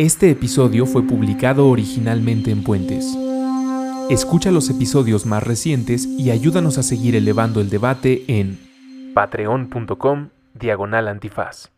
[0.00, 3.04] Este episodio fue publicado originalmente en Puentes.
[4.08, 8.58] Escucha los episodios más recientes y ayúdanos a seguir elevando el debate en
[9.12, 11.70] patreon.com diagonal antifaz.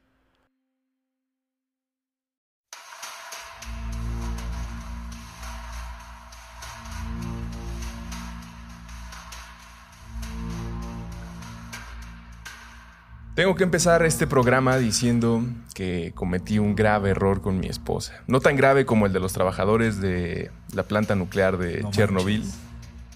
[13.35, 15.43] Tengo que empezar este programa diciendo
[15.75, 18.13] que cometí un grave error con mi esposa.
[18.27, 22.41] No tan grave como el de los trabajadores de la planta nuclear de No Chernobyl,
[22.41, 22.59] manches.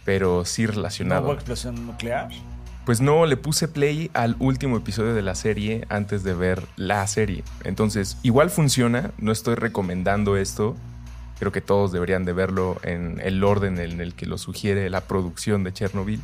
[0.06, 1.26] pero sí ¿No relacionado.
[1.26, 2.30] hubo explosión nuclear?
[2.86, 7.06] Pues no, le puse play al último episodio de la serie antes de ver la
[7.08, 7.44] serie.
[7.64, 10.76] Entonces, igual funciona, no estoy recomendando esto.
[11.38, 15.02] Creo que todos deberían de verlo en el orden en el que lo sugiere la
[15.02, 16.22] producción de Chernobyl.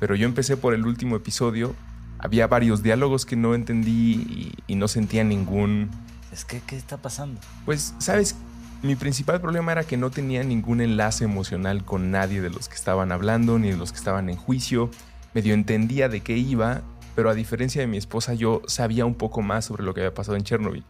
[0.00, 1.74] Pero yo empecé por el último episodio.
[2.22, 5.90] Había varios diálogos que no entendí y, y no sentía ningún...
[6.32, 7.40] Es que, ¿qué está pasando?
[7.66, 8.36] Pues, ¿sabes?
[8.82, 12.74] Mi principal problema era que no tenía ningún enlace emocional con nadie de los que
[12.74, 14.90] estaban hablando ni de los que estaban en juicio.
[15.34, 16.82] Medio entendía de qué iba,
[17.14, 20.14] pero a diferencia de mi esposa, yo sabía un poco más sobre lo que había
[20.14, 20.84] pasado en Chernobyl.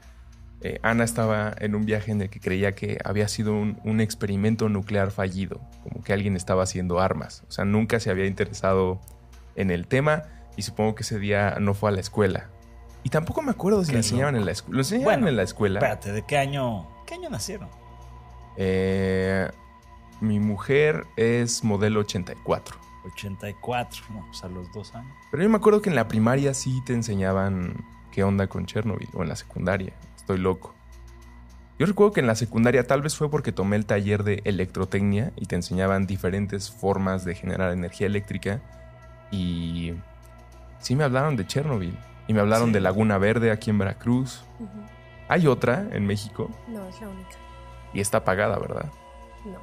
[0.62, 4.00] Eh, Ana estaba en un viaje en el que creía que había sido un, un
[4.00, 7.42] experimento nuclear fallido, como que alguien estaba haciendo armas.
[7.48, 9.00] O sea, nunca se había interesado
[9.54, 10.24] en el tema
[10.56, 12.48] y supongo que ese día no fue a la escuela.
[13.04, 14.76] Y tampoco me acuerdo si lo enseñaban en la escuela.
[14.76, 15.80] ¿Lo enseñaban Bueno, en la escuela?
[15.80, 16.88] Espérate, ¿de qué año?
[17.06, 17.68] ¿Qué año nacieron?
[18.56, 19.50] Eh,
[20.20, 22.78] mi mujer es modelo 84.
[23.04, 25.12] 84, no, pues a los dos años.
[25.30, 29.08] Pero yo me acuerdo que en la primaria sí te enseñaban qué onda con Chernobyl,
[29.14, 29.92] o en la secundaria.
[30.16, 30.74] Estoy loco.
[31.78, 35.32] Yo recuerdo que en la secundaria tal vez fue porque tomé el taller de electrotecnia
[35.34, 38.60] y te enseñaban diferentes formas de generar energía eléctrica.
[39.32, 39.94] Y
[40.82, 41.98] sí me hablaron de Chernobyl.
[42.28, 42.72] Y me hablaron Sí.
[42.74, 44.44] de Laguna Verde aquí en Veracruz.
[45.28, 47.30] Hay otra en México No, es la única.
[47.94, 48.86] y está apagada, ¿verdad?
[49.44, 49.58] No.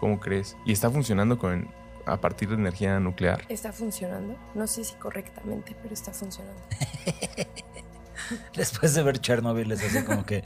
[0.00, 0.56] ¿Cómo crees?
[0.64, 1.68] Y está funcionando con,
[2.06, 3.42] a partir de energía nuclear.
[3.48, 4.36] Está funcionando.
[4.54, 6.60] No sé si correctamente, pero está funcionando.
[8.54, 10.44] Después de ver Chernobyl es así como que...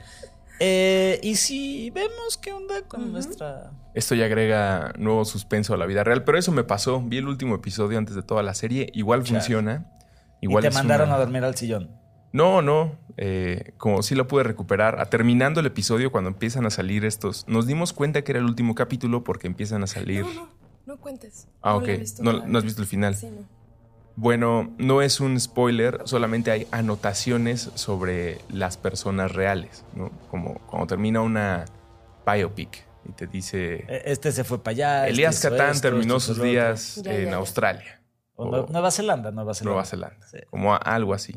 [0.60, 3.70] Eh, ¿Y si vemos qué onda con nuestra...
[3.94, 7.02] Esto ya agrega nuevo suspenso a la vida real, pero eso me pasó.
[7.02, 8.88] Vi el último episodio antes de toda la serie.
[8.92, 9.40] Igual Chale.
[9.40, 9.86] funciona.
[10.40, 11.90] Igual y te mandaron una- a dormir al sillón?
[12.32, 12.96] No, no.
[13.16, 15.00] eh, como sí lo pude recuperar.
[15.00, 18.46] A terminando el episodio, cuando empiezan a salir estos, nos dimos cuenta que era el
[18.46, 20.24] último capítulo porque empiezan a salir.
[20.24, 20.48] No, no,
[20.86, 21.48] no cuentes.
[21.60, 21.86] Ah, No ok.
[21.86, 23.14] la he visto No, no has visto el final.
[23.16, 23.42] Sí, no.
[24.16, 30.10] Bueno, no es un spoiler, solamente hay anotaciones sobre las personas reales, ¿no?
[30.30, 31.64] Como cuando termina una
[32.26, 34.98] biopic y te dice Eh, Este se fue para allá.
[35.08, 37.36] este Elías Catán esto, terminó este sus días Ya, en ya, ya.
[37.36, 38.02] Australia,
[38.34, 39.70] O Nue- o Nueva Zelanda, Nueva Zelanda.
[39.72, 40.38] Nueva Zelanda, Sí.
[40.50, 41.34] como algo así.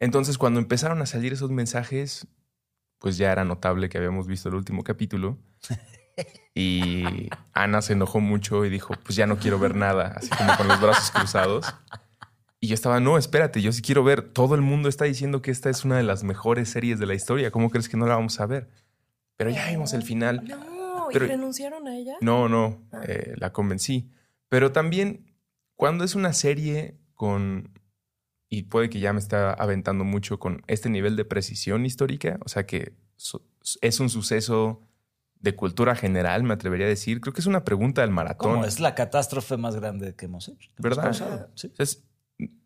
[0.00, 2.26] Entonces, cuando empezaron a salir esos mensajes,
[2.98, 5.38] pues ya era notable que habíamos visto el último capítulo.
[6.54, 10.56] Y Ana se enojó mucho y dijo, pues ya no quiero ver nada, así como
[10.56, 11.66] con los brazos cruzados.
[12.60, 14.22] Y yo estaba, no, espérate, yo sí quiero ver.
[14.22, 17.14] Todo el mundo está diciendo que esta es una de las mejores series de la
[17.14, 17.50] historia.
[17.50, 18.70] ¿Cómo crees que no la vamos a ver?
[19.36, 20.44] Pero ya vimos el final.
[20.46, 22.14] No, Pero- ¿y renunciaron a ella?
[22.20, 23.00] No, no, Ah.
[23.06, 24.08] eh, la convencí.
[24.48, 25.34] Pero también,
[25.74, 27.78] cuando es una serie con,
[28.48, 32.48] y puede que ya me está aventando mucho con este nivel de precisión histórica, o
[32.48, 32.94] sea que
[33.82, 34.80] es un suceso
[35.44, 38.52] de cultura general, me atrevería a decir, creo que es una pregunta del maratón.
[38.54, 38.64] ¿Cómo?
[38.64, 40.70] Es la catástrofe más grande que hemos hecho.
[40.74, 41.04] que ¿Verdad?
[41.04, 41.50] causado.
[41.54, 41.66] Sí.
[41.68, 42.02] Entonces,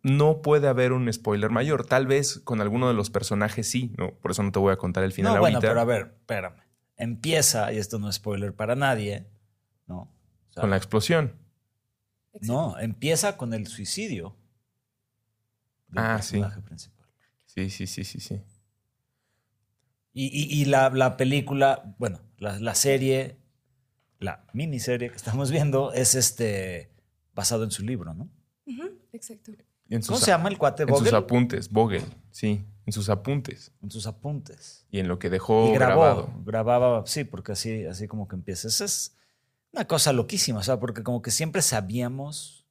[0.03, 1.85] no puede haber un spoiler mayor.
[1.87, 4.13] Tal vez con alguno de los personajes sí, ¿no?
[4.15, 5.69] Por eso no te voy a contar el final No, bueno, ahorita.
[5.71, 6.63] pero a ver, espérame.
[6.97, 9.27] Empieza, y esto no es spoiler para nadie,
[9.87, 10.03] ¿no?
[10.03, 11.35] O sea, Con la explosión.
[12.41, 14.37] No, empieza con el suicidio
[15.89, 16.41] del Ah, sí.
[16.65, 17.07] principal.
[17.47, 18.41] Sí, sí, sí, sí, sí.
[20.13, 23.37] Y, y- y la, la película, bueno, la, la serie,
[24.19, 26.91] la miniserie que estamos viendo es este
[27.35, 28.29] basado en su libro, ¿no?
[28.67, 29.53] Ujú, Exacto.
[29.89, 30.83] En sus ¿Cómo se llama el cuate?
[30.83, 31.15] En sus ¿Vogel?
[31.15, 33.73] apuntes, Vogel, sí, en sus apuntes.
[33.83, 34.87] En sus apuntes.
[34.91, 36.33] Y en lo que dejó y grabó, grabado.
[36.45, 38.69] grababa, sí, porque así, así como que empieza.
[38.69, 39.17] Esa es
[39.73, 42.67] una cosa loquísima, o sea, porque como que siempre sabíamos,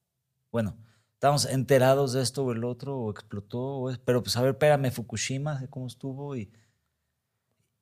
[0.52, 0.78] bueno,
[1.14, 4.52] estábamos enterados de esto o el otro, o explotó, o es- pero pues a ver,
[4.52, 6.52] espérame, Fukushima, cómo estuvo, y,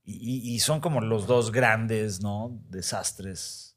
[0.05, 2.59] y, y son como los dos grandes, ¿no?
[2.69, 3.75] Desastres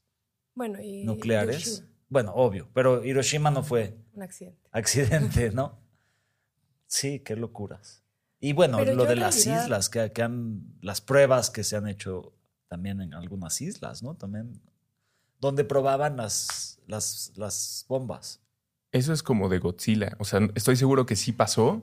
[0.55, 1.05] Bueno, y.
[1.05, 1.67] nucleares.
[1.67, 4.69] Hiroshima, Bueno, obvio, pero Hiroshima no fue un accidente.
[4.73, 5.79] accidente, ¿no?
[6.87, 8.03] Sí, qué locuras.
[8.41, 11.77] Y bueno, Pero lo de las realidad- islas, que, que han, las pruebas que se
[11.77, 12.33] han hecho
[12.69, 14.15] también en algunas islas, ¿no?
[14.15, 14.61] También,
[15.41, 18.41] donde probaban las, las, las bombas.
[18.93, 20.17] Eso es como de Godzilla.
[20.19, 21.83] O sea, estoy seguro que sí pasó,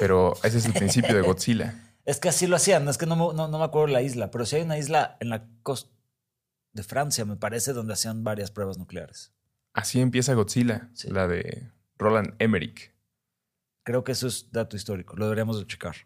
[0.00, 1.74] pero ese es el principio de Godzilla.
[2.04, 4.30] Es que así lo hacían, es que no, me- no, no me acuerdo la isla,
[4.30, 5.90] pero sí hay una isla en la costa
[6.72, 9.32] de Francia, me parece, donde hacían varias pruebas nucleares.
[9.74, 11.08] Así empieza Godzilla, Sí.
[11.10, 12.92] la de Roland Emmerich.
[13.84, 15.96] Creo que eso es dato histórico, lo deberíamos de checar.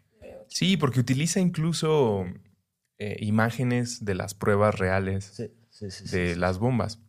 [0.49, 2.25] Sí, porque utiliza incluso
[2.99, 5.25] eh, imágenes de las pruebas reales
[5.69, 6.99] Sí, sí, de las bombas.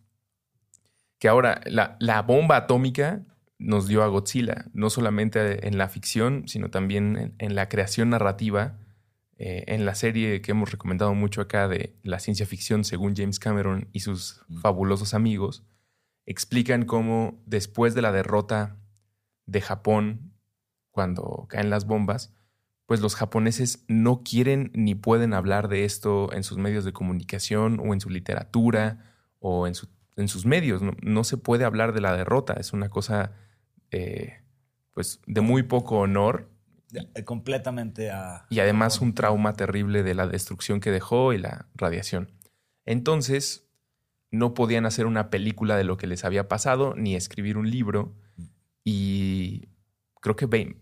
[1.18, 3.24] Que ahora, la, la bomba atómica
[3.58, 8.10] nos dio a Godzilla, no solamente en la ficción, sino también en, en la creación
[8.10, 8.78] narrativa,
[9.36, 13.38] eh, en la serie que hemos recomendado mucho acá de la ciencia ficción según James
[13.38, 14.60] Cameron y sus Mm.
[14.60, 15.64] fabulosos amigos,
[16.26, 18.76] explican cómo después de la derrota
[19.46, 20.32] de Japón,
[20.90, 22.34] cuando caen las bombas,
[22.86, 27.80] pues los japoneses no quieren ni pueden hablar de esto en sus medios de comunicación
[27.80, 30.80] o en su literatura o en, su- en sus medios.
[30.82, 32.54] No, no se puede hablar de la derrota.
[32.54, 33.32] Es una cosa
[33.90, 34.40] eh,
[34.92, 36.50] pues de muy poco honor
[37.14, 38.46] Eh, Completamente a.
[38.50, 42.30] y además un trauma terrible de la destrucción que dejó y la radiación.
[42.86, 43.68] Entonces,
[44.30, 48.14] no podían hacer una película de lo que les había pasado ni escribir un libro.
[48.84, 49.68] Y
[50.20, 50.78] creo que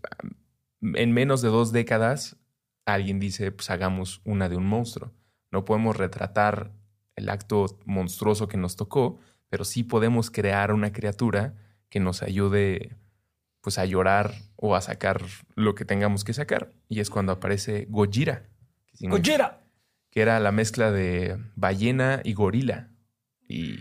[0.81, 2.37] en menos de dos décadas
[2.85, 5.11] alguien dice, pues hagamos una de un monstruo.
[5.51, 6.71] No podemos retratar
[7.17, 9.19] el acto monstruoso que nos tocó,
[9.49, 11.55] pero sí podemos crear una criatura
[11.89, 12.95] que nos ayude
[13.61, 15.21] pues a llorar o a sacar
[15.55, 16.71] lo que tengamos que sacar.
[16.87, 18.43] Y es cuando aparece Gojira,
[18.97, 19.63] que ¡Gojira!
[20.09, 22.89] que era la mezcla de ballena y gorila.
[23.47, 23.79] Y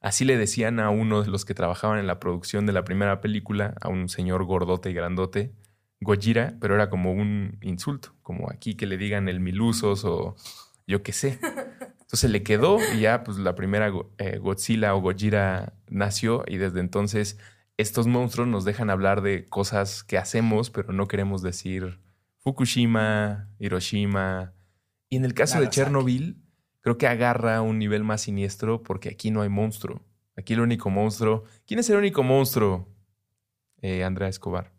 [0.00, 3.20] así le decían a uno de los que trabajaban en la producción de la primera
[3.20, 5.54] película, a un señor gordote y grandote,
[6.00, 10.36] Gojira, pero era como un insulto, como aquí que le digan el milusos o
[10.86, 11.38] yo qué sé.
[12.08, 16.80] Entonces le quedó y ya pues la primera eh, Godzilla o Gojira nació y desde
[16.80, 17.38] entonces
[17.76, 22.00] estos monstruos nos dejan hablar de cosas que hacemos, pero no queremos decir
[22.38, 24.54] Fukushima, Hiroshima.
[25.10, 25.68] Y en el caso de.
[25.68, 26.42] Chernobyl,
[26.80, 30.00] creo que agarra un nivel más siniestro porque aquí no hay monstruo.
[30.34, 31.44] Aquí el único monstruo.
[31.66, 32.88] ¿Quién es el único monstruo?
[33.82, 34.72] Eh, Andrea Escobar,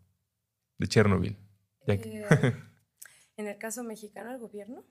[0.78, 1.38] de Chernobyl.
[1.86, 2.26] Eh,
[3.36, 4.84] en el caso mexicano, el gobierno,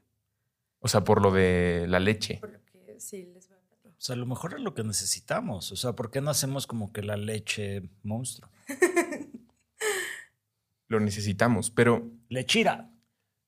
[0.79, 2.37] o sea, por lo de la leche.
[2.39, 3.91] por lo que sí les va a dar.
[3.91, 5.71] O sea, a lo mejor es lo que necesitamos.
[5.71, 8.49] O sea, ¿por qué no hacemos como que la leche monstruo?
[10.87, 11.69] Lo necesitamos.
[11.69, 12.91] Pero, ¡Lechira!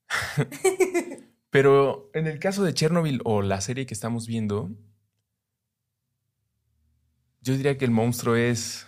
[1.49, 4.69] pero en el caso de Chernobyl o la serie que estamos viendo,
[7.41, 8.85] yo diría que el monstruo es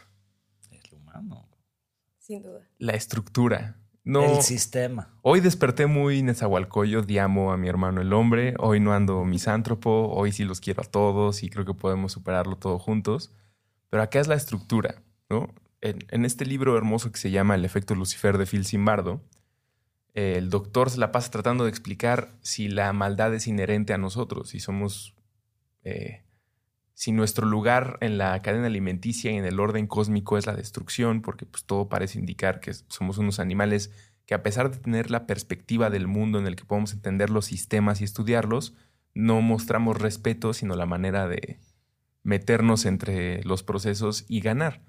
[0.70, 1.50] El humano.
[2.20, 2.70] Sin duda.
[2.78, 3.80] la estructura.
[4.06, 5.14] No, El sistema.
[5.22, 8.54] Hoy desperté muy Nezahualcóyotl, y amo a mi hermano el hombre.
[8.60, 12.58] Hoy no ando misántropo, hoy sí los quiero a todos y creo que podemos superarlo
[12.58, 13.32] todo juntos.
[13.90, 15.54] Pero acá es la estructura, ¿no?
[15.80, 19.22] En, en este libro hermoso que se llama El efecto Lucifer de Phil Zimbardo,
[20.14, 23.98] eh, el doctor se la pasa tratando de explicar si la maldad es inherente a
[23.98, 25.16] nosotros, si somos.
[25.84, 26.23] eh,
[26.94, 31.22] si nuestro lugar en la cadena alimenticia y en el orden cósmico es la destrucción,
[31.22, 33.92] porque pues todo parece indicar que somos unos animales
[34.26, 37.46] que a pesar de tener la perspectiva del mundo en el que podemos entender los
[37.46, 38.74] sistemas y estudiarlos,
[39.14, 41.60] no mostramos respeto, sino la manera de
[42.24, 44.82] meternos entre los procesos y ganar.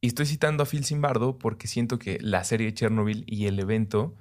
[0.00, 4.14] Y estoy citando a Phil Zimbardo porque siento que la serie Chernobyl y el evento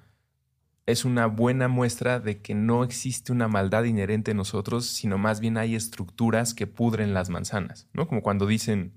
[0.86, 5.40] es una buena muestra de que no existe una maldad inherente en nosotros, sino más
[5.40, 8.08] bien hay estructuras que pudren las manzanas, ¿no?
[8.08, 8.94] Como cuando dicen,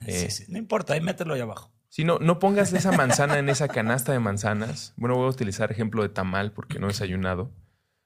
[0.00, 0.44] Sí, eh, sí.
[0.48, 1.72] No importa, ahí mételo ahí abajo.
[1.88, 4.92] si no, no pongas esa manzana en esa canasta de manzanas.
[4.96, 7.50] Bueno, voy a utilizar ejemplo de tamal porque no he desayunado.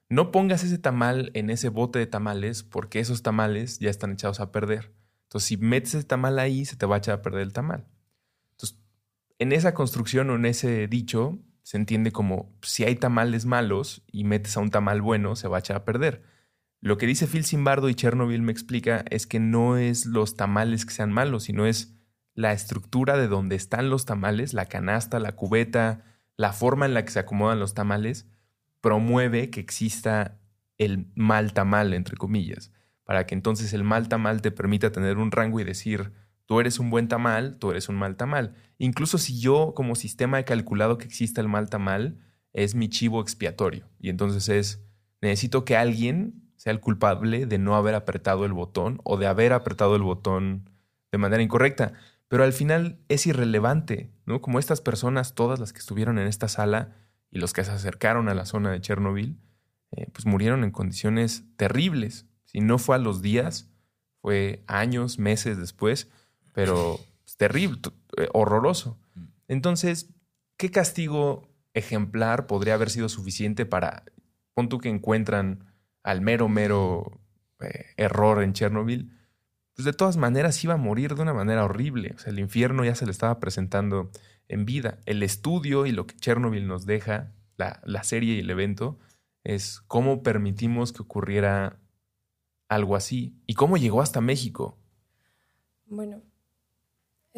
[0.09, 4.41] No pongas ese tamal en ese bote de tamales porque esos tamales ya están echados
[4.41, 4.93] a perder.
[5.25, 7.87] Entonces, si metes ese tamal ahí, se te va a echar a perder el tamal.
[8.53, 8.79] Entonces,
[9.39, 11.39] en esa construcción o en ese dicho,
[11.69, 15.59] se entiende como si hay tamales malos y metes a un tamal bueno, se va
[15.59, 16.23] a echar a perder.
[16.81, 20.87] Lo que dice Phil Zimbardo y Chernobyl me explica es que no es los tamales
[20.87, 21.95] que sean malos, sino es
[22.33, 26.07] la estructura de donde están los tamales, la canasta, la cubeta,
[26.39, 28.27] la forma en la que se acomodan los tamales,
[28.81, 30.41] promueve que exista
[30.79, 32.73] el mal tamal, entre comillas,
[33.05, 36.15] para que entonces el mal tamal te permita tener un rango y decir,
[36.49, 38.55] tú eres un buen tamal, tú eres un mal tamal.
[38.79, 42.17] Incluso si yo como sistema he calculado que exista el mal tamal,
[42.55, 43.87] es mi chivo expiatorio.
[44.01, 44.83] Y entonces es,
[45.21, 49.53] necesito que alguien sea el culpable de no haber apretado el botón o de haber
[49.53, 50.71] apretado el botón
[51.13, 51.93] de manera incorrecta.
[52.29, 54.41] Pero al final es irrelevante, ¿no?
[54.41, 56.97] Como estas personas, todas las que estuvieron en esta sala
[57.31, 59.39] y los que se acercaron a la zona de Chernobyl,
[59.91, 62.27] eh, pues murieron en condiciones terribles.
[62.47, 63.71] Si no fue a los días,
[64.23, 66.11] fue años, meses después,
[66.53, 67.81] pero pues, terrible,
[68.17, 68.99] eh, horroroso.
[69.49, 70.11] Entonces,
[70.57, 74.05] ¿qué castigo ejemplar podría haber sido suficiente para,
[74.55, 77.21] pon tú que encuentran al mero, mero
[77.61, 79.13] eh, error en Chernobyl,
[79.75, 82.13] pues de todas maneras iba a morir de una manera horrible.
[82.15, 84.11] O sea, el infierno ya se le estaba presentando
[84.49, 84.99] en vida.
[85.07, 88.99] El estudio y lo que Chernobyl nos deja, la, la serie y el evento,
[89.45, 91.79] es cómo permitimos que ocurriera
[92.69, 94.79] algo así y cómo llegó hasta México.
[95.87, 96.23] Bueno,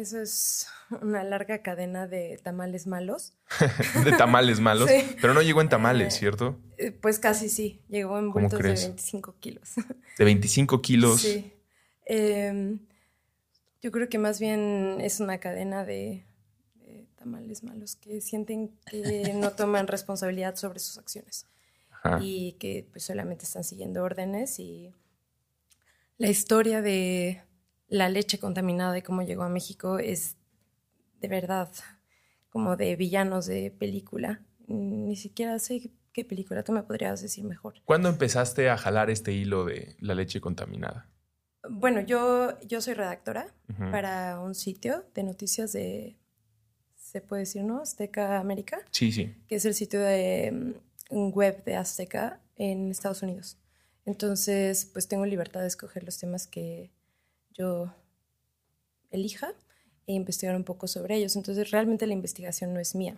[0.01, 0.67] eso es
[1.01, 3.33] una larga cadena de tamales malos.
[4.05, 5.15] de tamales malos, Sí.
[5.21, 6.59] pero no llegó en tamales, Eh, ¿cierto?
[6.77, 8.81] Eh, Pues casi sí, llegó en bultos de crees?
[8.87, 9.71] 25 kilos.
[10.17, 11.21] De 25 kilos.
[11.21, 11.53] Sí.
[12.05, 12.79] Em,
[13.81, 16.25] yo creo que más bien es una cadena de,
[16.75, 21.47] de tamales malos que sienten que no toman responsabilidad sobre sus acciones
[21.91, 22.19] Ajá.
[22.21, 24.93] y que pues solamente están siguiendo órdenes y
[26.17, 27.41] la historia de
[27.91, 30.37] la leche contaminada y cómo llegó a México es
[31.19, 31.69] de verdad
[32.49, 34.41] como de villanos de película.
[34.67, 37.75] Ni siquiera sé qué película, tú me podrías decir mejor.
[37.83, 41.09] ¿Cuándo empezaste a jalar este hilo de la leche contaminada?
[41.69, 43.53] Bueno, yo, yo soy redactora
[43.91, 46.17] para un sitio de noticias de,
[46.95, 47.81] se puede decir, ¿no?
[47.81, 49.35] Azteca América, Sí, sí.
[49.49, 50.73] que es el sitio de
[51.11, 53.57] mm, web de Azteca en Estados Unidos.
[54.05, 56.91] Entonces, pues tengo libertad de escoger los temas que
[57.53, 57.93] yo
[59.09, 59.53] elija
[60.07, 61.35] e investigar un poco sobre ellos.
[61.35, 63.17] Entonces, realmente la investigación no es mía.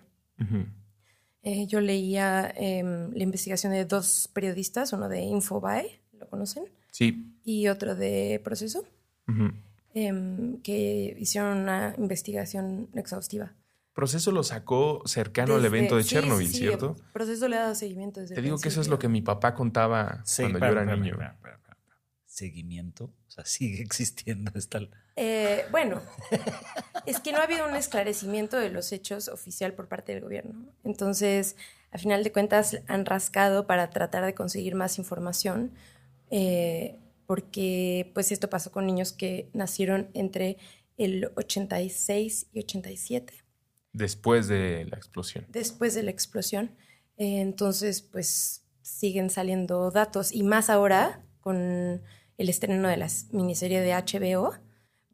[1.43, 6.65] Eh, yo leía em, la investigación de dos periodistas, uno de Infobae, ¿lo conocen?
[6.91, 7.33] Sí.
[7.43, 8.85] Y otro de Proceso.
[9.93, 13.53] Em, que hicieron una investigación exhaustiva.
[13.93, 16.95] Proceso lo sacó cercano al evento de sí, Chernobyl, sí, ¿cierto?
[16.97, 19.07] el Proceso le ha dado seguimiento desde Te el digo que eso es lo que
[19.07, 21.17] mi papá contaba Sí, cuando yo era niño.
[22.33, 23.13] Seguimiento.
[23.27, 24.81] O sea, sigue existiendo esta.
[25.15, 26.01] Eh, bueno,
[27.05, 30.73] es que no ha habido un esclarecimiento de los hechos oficial por parte del gobierno.
[30.83, 31.55] Entonces,
[31.91, 35.73] a final de cuentas, han rascado para tratar de conseguir más información,
[36.31, 36.97] eh,
[37.27, 40.57] porque pues esto pasó con niños que nacieron entre
[40.97, 43.31] el 86 y 87.
[43.91, 45.45] Después de la explosión.
[45.49, 46.71] después de la explosión.
[47.17, 52.01] Eh, entonces, pues siguen saliendo datos y más ahora con
[52.43, 54.53] el estreno de la miniserie de HBO.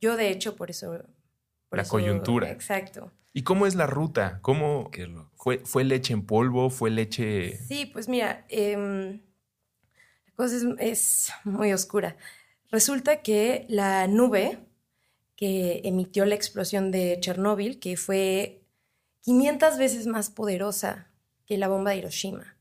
[0.02, 1.04] Yo, de hecho, por eso...
[1.70, 2.50] por La eso- coyuntura.
[2.52, 3.12] Exacto.
[3.32, 4.40] ¿Y cómo es la ruta?
[4.42, 4.90] ¿Cómo
[5.36, 6.70] fue, fue leche en polvo?
[6.72, 7.58] ¿Fue leche...?
[7.68, 9.22] Sí, pues mira, em,
[10.26, 12.18] la cosa es, es muy oscura.
[12.72, 14.60] Resulta que la nube
[15.36, 18.64] que emitió la explosión de Chernóbil, que fue
[19.22, 21.12] 500 veces más poderosa
[21.46, 22.58] que la bomba de Hiroshima.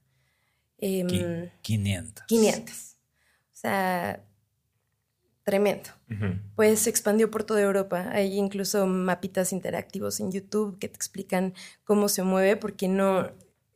[0.78, 2.26] Qui- 500.
[2.26, 2.96] 500.
[3.52, 4.22] O sea,
[5.48, 5.88] tremendo.
[6.56, 8.10] Pues se expandió por toda Europa.
[8.10, 13.30] Hay incluso mapitas interactivos en YouTube que te explican cómo se mueve, porque no,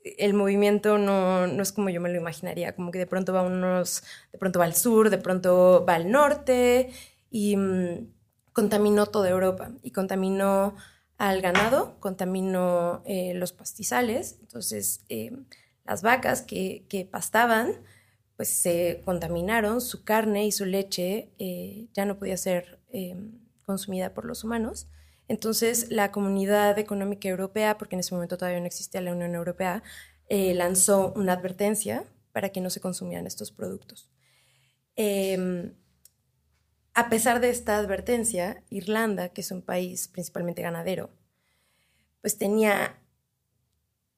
[0.05, 3.41] el movimiento no, no es como yo me lo imaginaría, como que de pronto va
[3.41, 4.03] unos,
[4.33, 6.91] de pronto va al sur, de pronto va al norte
[7.31, 8.07] y mm,
[8.53, 10.77] contaminó toda Europa y contaminó
[11.17, 15.33] al ganado, contaminó eh, los pastizales, entonces eh,
[15.87, 17.77] las vacas que, que pastaban
[18.43, 23.15] pues se contaminaron, su carne y su leche eh, ya no podía ser eh,
[23.65, 24.89] consumida por los humanos.
[25.29, 29.85] Entonces la Comunidad Económica Europea, porque en ese momento todavía no existía la Unión Europea,
[30.29, 34.11] eh, lanzó una advertencia para que no se consumieran estos productos.
[34.97, 35.73] Eh,
[36.95, 41.11] a pesar de esta advertencia, Irlanda, que es un país principalmente ganadero,
[42.21, 42.99] pues tenía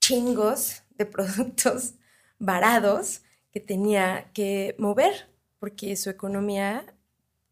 [0.01, 1.93] chingos de productos
[2.39, 3.21] varados
[3.55, 6.85] que tenía que mover, porque su economía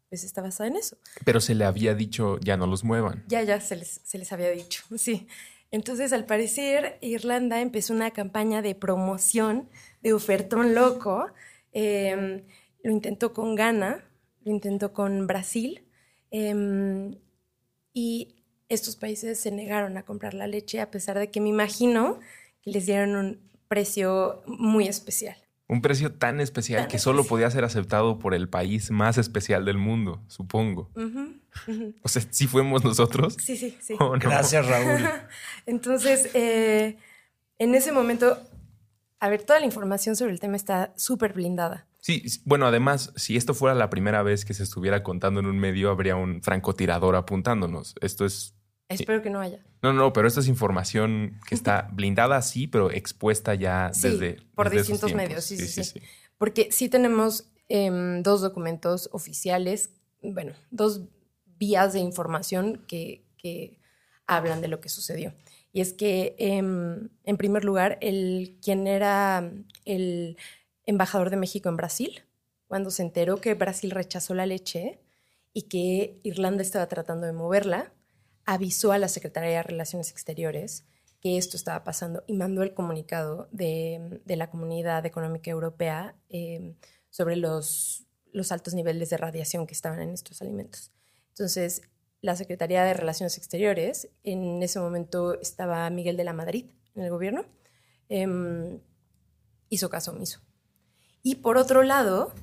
[0.09, 0.97] pues está basada en eso.
[1.25, 3.23] Pero se le había dicho, ya no los muevan.
[3.27, 5.27] Ya, ya se les, se les había dicho, sí.
[5.71, 9.69] Entonces, al parecer, Irlanda empezó una campaña de promoción,
[10.01, 11.31] de ofertón loco.
[11.71, 12.43] Eh,
[12.83, 14.05] lo intentó con Ghana,
[14.41, 15.87] lo intentó con Brasil.
[16.29, 17.17] eh,
[17.95, 22.19] y estos países se negaron a comprar la leche, a pesar de que me imagino
[22.61, 25.37] que les dieron un precio muy especial.
[25.73, 29.65] Un precio tan especial Tan que solo podía ser aceptado por el país más especial
[29.65, 30.91] del mundo, supongo.
[32.03, 33.35] O sea, ¿sí fuimos nosotros?
[33.41, 33.95] Sí, sí, sí.
[34.19, 35.01] Gracias, Raúl.
[35.65, 36.97] Entonces, eh,
[37.57, 38.37] en ese momento,
[39.19, 41.87] a ver, toda la información sobre el tema está súper blindada.
[41.99, 45.57] Sí, bueno, además, si esto fuera la primera vez que se estuviera contando en un
[45.57, 47.95] medio, habría un francotirador apuntándonos.
[48.01, 48.53] Esto es...
[48.93, 49.59] Espero que no haya.
[49.81, 54.41] No, no, pero esto es información que está blindada, sí, pero expuesta ya Sí, desde...
[54.55, 56.01] por desde distintos medios, sí, sí, sí.
[56.37, 61.01] Porque sí tenemos em, dos documentos oficiales, bueno, dos
[61.57, 63.79] vías de información que, que
[64.27, 65.33] hablan de lo que sucedió.
[65.71, 69.51] Y es que, em, en primer lugar, el, quien era
[69.85, 70.37] el
[70.85, 72.23] embajador de México en Brasil,
[72.67, 74.99] cuando se enteró que Brasil rechazó la leche
[75.53, 77.92] y que Irlanda estaba tratando de moverla,
[78.45, 80.85] avisó a la Secretaría de Relaciones Exteriores
[81.21, 86.75] que esto estaba pasando y mandó el comunicado de, la Comunidad Económica Europea em,
[87.09, 90.91] sobre los, los altos niveles de radiación que estaban en estos alimentos.
[91.29, 91.81] Entonces,
[92.19, 97.09] la Secretaría de Relaciones Exteriores, en ese momento estaba Miguel de la Madrid en el
[97.09, 97.45] gobierno,
[98.09, 98.81] em,
[99.69, 100.41] hizo caso omiso.
[101.21, 102.33] Y por otro lado,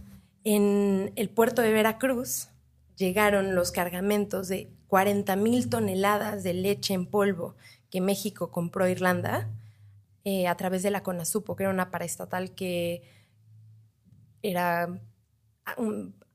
[0.44, 2.48] en el puerto de Veracruz
[2.96, 7.54] llegaron los cargamentos de 40 mil toneladas de leche en polvo
[7.90, 9.48] que México compró a Irlanda
[10.24, 13.02] eh, a través de la CONASUPO, que era una paraestatal que
[14.42, 15.00] era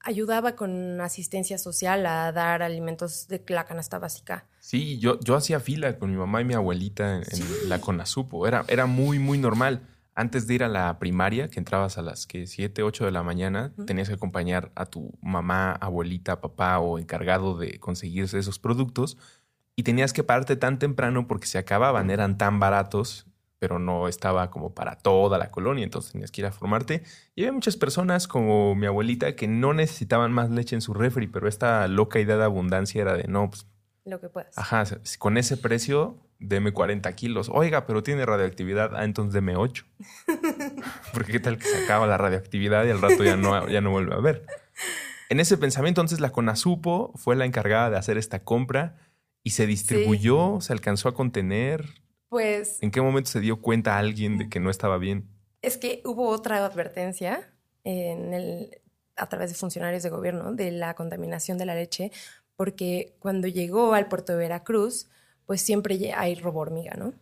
[0.06, 4.46] ayudaba con asistencia social a dar alimentos de la canasta básica.
[4.60, 8.48] Sí, yo, yo hacía fila con mi mamá y mi abuelita en, la CONASUPO.
[8.48, 9.82] Era, era muy, muy normal.
[10.18, 13.22] Antes de ir a la primaria, que entrabas a las que 7, 8 de la
[13.22, 19.18] mañana, tenías que acompañar a tu mamá, abuelita, papá o encargado de conseguirse esos productos
[19.76, 23.28] y tenías que pararte tan temprano porque se acababan, eran tan baratos,
[23.60, 27.04] pero no estaba como para toda la colonia, entonces tenías que ir a formarte.
[27.36, 31.28] Y había muchas personas como mi abuelita que no necesitaban más leche en su refri,
[31.28, 33.68] pero esta loca idea de abundancia era de no, pues,
[34.06, 34.58] lo que puedas.
[34.58, 34.84] Ajá,
[35.20, 37.50] con ese precio, deme 40 kilos.
[37.52, 38.96] Oiga, pero tiene radioactividad.
[38.96, 39.86] Ah, entonces deme 8.
[41.14, 43.92] Porque qué tal que se acaba la radioactividad y al rato ya no, ya no
[43.92, 44.46] vuelve a ver.
[45.30, 48.98] En ese pensamiento, entonces la CONASUPO fue la encargada de hacer esta compra
[49.44, 51.86] y se distribuyó, se alcanzó a contener.
[52.30, 52.82] Pues.
[52.82, 55.30] ¿En qué momento se dio cuenta alguien de que no estaba bien?
[55.62, 57.52] Es que hubo otra advertencia
[57.84, 58.82] en el,
[59.16, 62.12] a través de funcionarios de gobierno de la contaminación de la leche,
[62.56, 65.08] porque cuando llegó al puerto de Veracruz,
[65.46, 67.14] pues siempre hay robo hormiga, ¿no?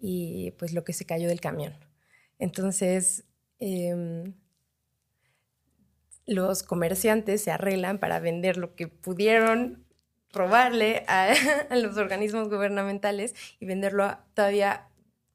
[0.00, 1.74] Y pues lo que se cayó del camión.
[2.38, 3.24] Entonces,
[3.60, 4.34] em,
[6.26, 9.84] los comerciantes se arreglan para vender lo que pudieron
[10.32, 11.32] robarle a,
[11.70, 14.88] los organismos gubernamentales y venderlo a todavía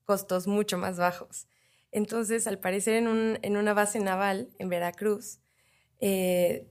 [0.05, 1.47] costos mucho más bajos.
[1.91, 5.39] Entonces, al parecer, en, una base naval en Veracruz,
[5.99, 6.67] eh,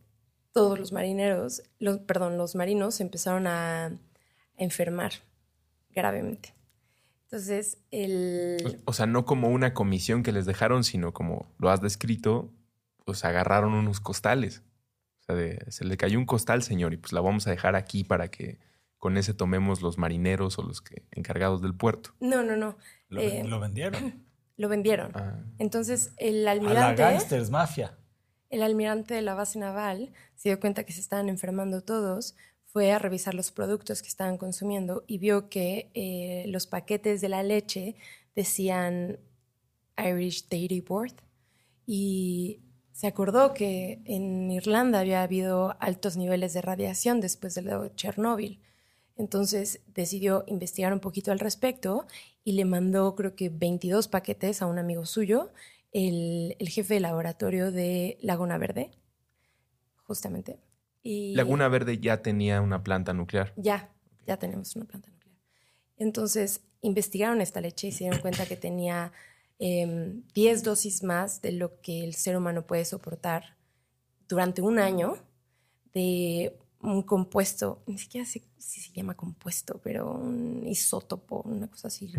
[0.56, 3.92] todos los marineros, los, perdón, los marinos empezaron a,
[4.58, 5.12] enfermar
[5.90, 6.54] gravemente.
[7.24, 8.80] Entonces, el...
[8.86, 12.50] O sea, no como una comisión que les dejaron, sino como lo has descrito,
[13.04, 14.62] pues agarraron unos costales
[15.68, 18.58] se le cayó un costal, señor, y pues la vamos a dejar aquí para que
[18.98, 22.10] con ese tomemos los marineros o los que, encargados del puerto.
[22.20, 22.76] No, no, no.
[23.08, 24.26] Lo, eh, vendieron.
[24.56, 25.12] Lo vendieron.
[25.14, 25.38] Ah.
[25.58, 27.02] Entonces, el almirante.
[27.02, 27.98] A la gangsters, mafia.
[28.56, 32.90] El almirante de la base naval se dio cuenta que se estaban enfermando todos, fue
[32.90, 37.42] a revisar los productos que estaban consumiendo y vio que eh, los paquetes de la
[37.42, 37.96] leche
[38.34, 39.18] decían
[39.98, 41.16] Irish Dairy Board
[41.86, 42.60] y
[42.92, 48.62] se acordó que en Irlanda había habido altos niveles de radiación después de Chernóbil.
[49.18, 52.06] Entonces decidió investigar un poquito al respecto
[52.42, 55.50] y le mandó creo que 22 paquetes a un amigo suyo,
[55.92, 58.90] el, jefe de laboratorio de Laguna Verde,
[60.04, 60.58] justamente.
[61.02, 63.52] Y Laguna Verde ya tenía una planta nuclear.
[63.56, 63.92] Ya,
[64.26, 65.36] ya tenemos una planta nuclear.
[65.96, 69.12] Entonces investigaron esta leche y se dieron cuenta que tenía
[69.58, 73.56] 10 em, dosis más de lo que el ser humano puede soportar
[74.28, 75.16] durante un año
[75.94, 81.88] de un compuesto, ni siquiera sé si se llama compuesto, pero un isótopo, una cosa
[81.88, 82.12] así,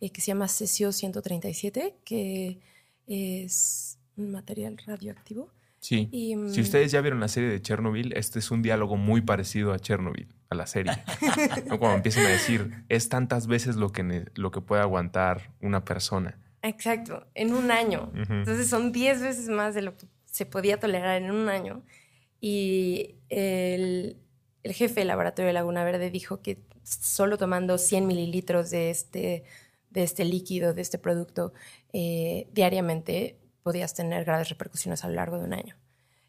[0.00, 2.60] eh, que se llama cesio 137, que
[3.06, 5.50] es un material radioactivo.
[5.80, 6.08] Sí.
[6.10, 9.74] si mm, ustedes ya vieron la serie de Chernobyl, este es un diálogo muy parecido
[9.74, 10.92] a Chernobyl, a la serie.
[11.68, 16.38] Cuando empiezan a decir, es tantas veces lo que, lo que puede aguantar una persona.
[16.62, 18.10] Exacto, en un año.
[18.14, 21.82] Entonces son 10 veces más de lo que se podía tolerar en un año.
[22.40, 24.16] Y el,
[24.64, 29.44] jefe del laboratorio de Laguna Verde dijo que solo tomando 100 mililitros de este,
[29.94, 31.54] de este líquido, de este producto,
[31.92, 35.76] eh, diariamente podías tener graves repercusiones a lo largo de un año.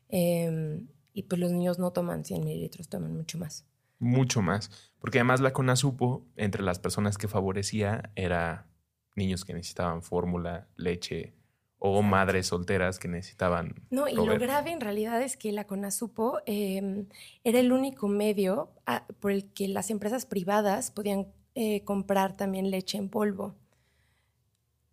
[0.08, 3.66] Em, y pues los niños no toman 100 mililitros, toman mucho más.
[4.00, 4.94] Mucho más.
[5.00, 8.68] Porque además la CONASUPO, entre las personas que favorecía, era
[9.16, 11.34] niños que necesitaban fórmula, leche
[11.80, 13.76] o madres solteras que necesitaban.
[13.90, 17.08] No, y lo grave en realidad es que la CONASUPO em,
[17.44, 22.70] era el único medio ah, por el que las empresas privadas podían eh, comprar también
[22.70, 23.56] leche en polvo.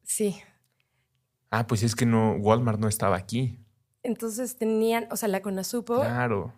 [0.05, 0.37] Sí.
[1.51, 3.59] Ah, pues es que no, Walmart no estaba aquí.
[4.03, 5.97] Entonces tenían, o sea, la Conasupo.
[6.01, 6.53] Claro.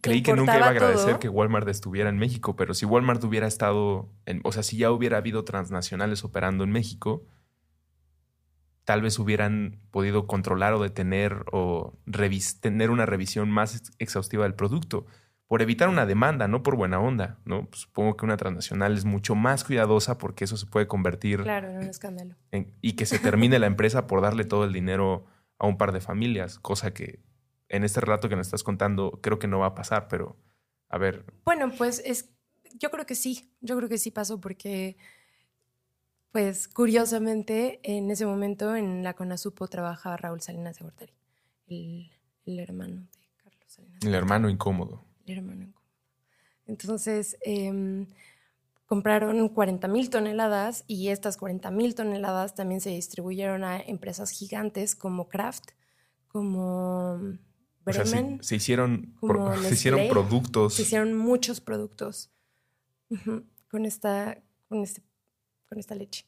[0.00, 1.18] Creí que nunca iba a agradecer todo.
[1.18, 4.92] que Walmart estuviera en México, pero si Walmart hubiera estado, en- o sea, si ya
[4.92, 7.24] hubiera habido transnacionales operando en México,
[8.84, 11.98] tal vez hubieran podido controlar o detener o
[12.60, 15.06] tener una revisión más ex- exhaustiva del producto,
[15.48, 17.66] por evitar una demanda, no por buena onda, ¿no?
[17.66, 21.68] Pues supongo que una transnacional es mucho más cuidadosa porque eso se puede convertir Claro,
[21.70, 22.34] era un escándalo.
[22.50, 25.26] en- y que se termine la empresa por darle todo el dinero
[25.58, 27.20] a un par de familias, cosa que
[27.68, 30.36] en este relato que nos estás contando creo que no va a pasar, pero
[30.88, 32.30] a ver, Bueno, pues es,
[32.80, 34.96] yo creo que sí, yo creo que sí pasó porque,
[36.32, 41.14] pues curiosamente, en ese momento en la Conasupo trabajaba Raúl Salinas de Gortari,
[41.68, 42.10] el,
[42.44, 44.02] el hermano de Carlos Salinas.
[44.04, 45.04] el hermano incómodo.
[45.26, 45.86] El hermano incómodo.
[46.66, 48.06] Entonces, em,
[48.86, 54.94] compraron 40 mil toneladas y estas 40 mil toneladas también se distribuyeron a empresas gigantes
[54.94, 55.70] como Kraft,
[56.28, 58.42] como O sea, se, Bremen.
[58.42, 60.74] se hicieron, como pro- se hicieron productos.
[60.74, 62.30] se hicieron muchos productos
[63.70, 65.02] con, esta, con, este,
[65.68, 66.26] con esta leche.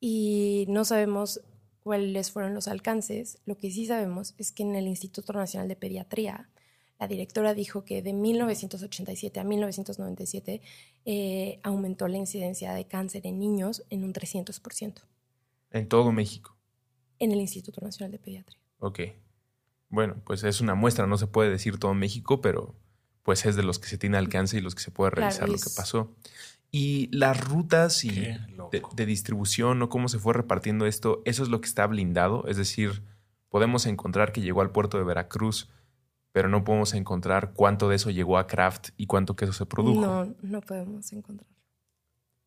[0.00, 1.40] Y no sabemos
[1.80, 3.38] cuáles fueron los alcances.
[3.46, 6.48] Lo que sí sabemos es que en el Instituto Nacional de Pediatría,
[7.04, 10.62] la directora dijo que de 1987 a 1997
[11.04, 15.02] eh, aumentó la incidencia de cáncer en niños en un 300%
[15.70, 16.56] En todo México.
[17.18, 18.58] en el Instituto Nacional de Pediatría.
[18.78, 19.00] Ok.
[19.90, 22.74] Bueno, pues es una muestra, no se puede decir todo México, pero
[23.22, 25.48] pues es de los que se tiene alcance y los que se puede Claro, revisar
[25.50, 26.14] lo que pasó.
[26.70, 28.40] Y las rutas y de,
[28.94, 32.46] de distribución o cómo se fue repartiendo esto, eso es lo que está blindado.
[32.48, 33.02] Es decir,
[33.50, 35.68] podemos encontrar que llegó al puerto de Veracruz,
[36.34, 39.66] pero no podemos encontrar cuánto de eso llegó a Kraft y cuánto que eso se
[39.66, 40.00] produjo.
[40.00, 41.54] No, no podemos encontrarlo.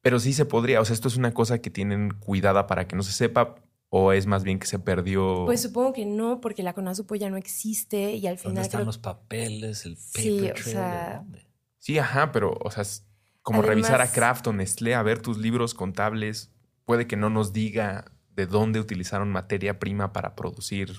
[0.02, 2.98] Pero sí se podría, o sea, esto es una cosa que tienen cuidada para que
[2.98, 3.56] no se sepa,
[3.88, 5.44] o es más bien que se perdió.
[5.46, 8.80] Pues supongo que no, porque la CONASUPO ya no existe y al ¿Dónde final están
[8.80, 10.64] creo los papeles, el paper Sí, o trail?
[10.64, 11.48] sea, ¿de dónde?
[11.78, 13.08] Sí, ajá, pero, o sea, es
[13.42, 16.52] como Además- revisar a Kraft o Nestlé, a ver tus libros contables,
[16.84, 20.92] puede que no nos diga de dónde utilizaron materia prima para producir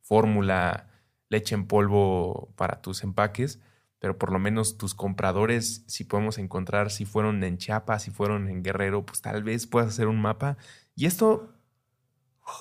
[0.00, 0.88] fórmula,
[1.30, 3.60] leche en polvo para tus empaques,
[3.98, 8.48] pero por lo menos tus compradores, si podemos encontrar si fueron en Chiapas, si fueron
[8.48, 10.58] en Guerrero, pues tal vez puedas hacer un mapa.
[10.94, 11.54] Y esto,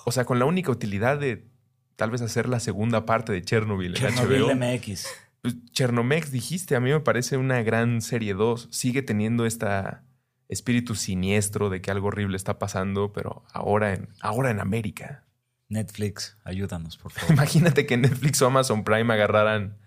[0.06, 1.50] o sea, con la única utilidad de
[1.98, 4.56] tal vez hacer la segunda parte de Chernobyl Chernobyl HBO.
[4.56, 5.08] MX.
[5.42, 8.70] Pues, Chernomex, dijiste, a mí me parece una gran serie 2.
[8.72, 10.04] Sigue teniendo esta
[10.50, 15.26] espíritu siniestro de que algo horrible está pasando, pero ahora en, ahora en América.
[15.70, 17.32] Netflix, ayúdanos, por favor.
[17.34, 19.78] Imagínate que Netflix o Amazon Prime agarraran.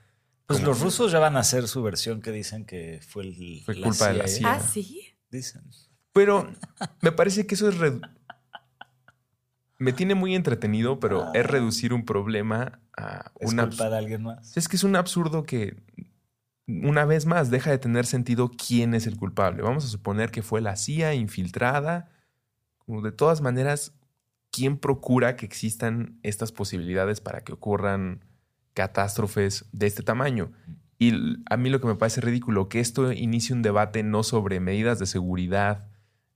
[0.47, 3.81] Pues los rusos ya van a hacer su versión que dicen que fue, el, Fue
[3.81, 4.53] culpa de la CIA.
[4.53, 5.03] Ah, sí.
[5.31, 5.62] Dicen.
[6.12, 6.53] Pero
[7.01, 7.77] me parece que eso es.
[9.79, 13.66] Me tiene muy entretenido, pero es reducir un problema a ¿Es una.
[13.68, 14.57] culpa de alguien más?
[14.57, 15.77] Es que es un absurdo que,
[16.68, 19.62] una vez más, deja de tener sentido quién es el culpable.
[19.62, 22.11] Vamos a suponer que fue la CIA infiltrada.
[22.79, 23.95] Como de todas maneras,
[24.52, 28.24] ¿quién procura que existan estas posibilidades para que ocurran
[28.74, 30.52] catástrofes de este tamaño?
[30.98, 34.60] Y a mí lo que me parece ridículo, que esto inicie un debate no sobre
[34.60, 35.88] medidas de seguridad,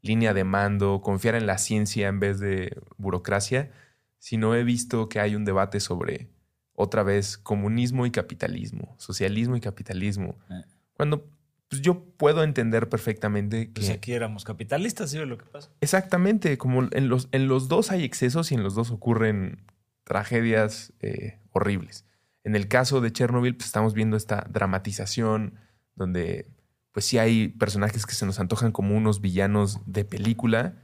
[0.02, 3.70] línea de mando, confiar en la ciencia en vez de burocracia,
[4.18, 6.30] sino he visto que hay un debate sobre
[6.72, 10.38] otra vez comunismo y capitalismo, socialismo y capitalismo.
[10.50, 10.62] Eh.
[10.94, 11.28] Cuando
[11.68, 15.70] pues, yo puedo entender perfectamente que Pues aquí éramos capitalistas, ¿sí ve lo que pasa?
[15.80, 19.64] exactamente como en los, en los dos hay excesos y en los dos ocurren
[20.04, 22.04] tragedias eh, horribles.
[22.44, 25.54] En el caso de Chernobyl, pues estamos viendo esta dramatización
[25.96, 26.46] donde
[26.92, 30.74] pues sí hay personajes que se nos antojan como unos villanos de película,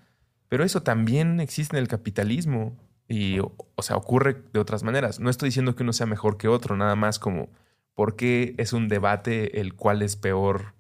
[0.49, 2.77] pero eso también existe en el capitalismo
[3.09, 5.21] y, o, o sea, ocurre de otras maneras.
[5.21, 7.49] No estoy diciendo que uno sea mejor que otro, nada más como
[7.95, 10.75] por qué es un debate el cual es peor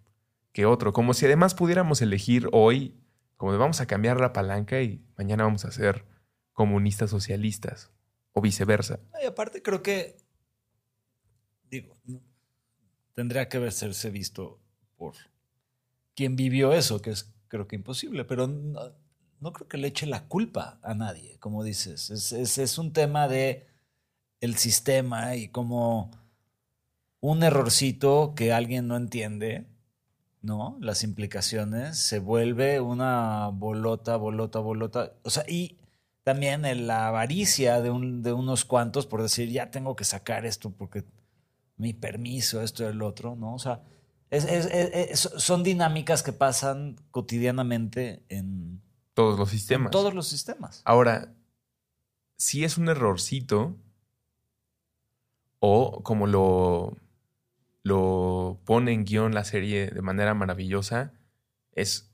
[0.53, 0.92] que otro.
[0.92, 2.94] Como si además pudiéramos elegir hoy,
[3.37, 6.05] como de vamos a cambiar la palanca y mañana vamos a ser
[6.53, 7.90] comunistas socialistas
[8.33, 9.01] o viceversa.
[9.22, 10.16] Y aparte creo que,
[11.70, 11.96] digo,
[13.14, 14.61] tendría que verse visto
[14.96, 15.14] por
[16.14, 20.27] quien vivió eso, que es creo que imposible, pero no, creo que le eche la
[20.29, 22.11] culpa a nadie, como dices.
[22.11, 23.66] Es, es- un tema de
[24.40, 26.11] el sistema y como
[27.22, 29.64] un errorcito que alguien no entiende,
[30.40, 30.76] ¿no?
[30.80, 35.12] Las implicaciones, se vuelve una bolota, bolota, bolota.
[35.22, 35.78] O sea, y
[36.24, 40.44] también en la avaricia de, un- de unos cuantos por decir, ya tengo que sacar
[40.44, 41.04] esto porque
[41.76, 43.54] mi permiso, esto y el otro, ¿no?
[43.54, 43.82] O sea,
[44.30, 48.82] es- es- es- es- son dinámicas que pasan cotidianamente en,
[49.14, 49.90] Todos los en sistemas.
[49.92, 50.82] todos los sistemas.
[50.85, 51.32] Ahora,
[52.37, 53.76] si es un errorcito,
[55.64, 56.96] O como lo,
[57.83, 61.12] lo pone en guion la serie de manera maravillosa,
[61.73, 62.12] es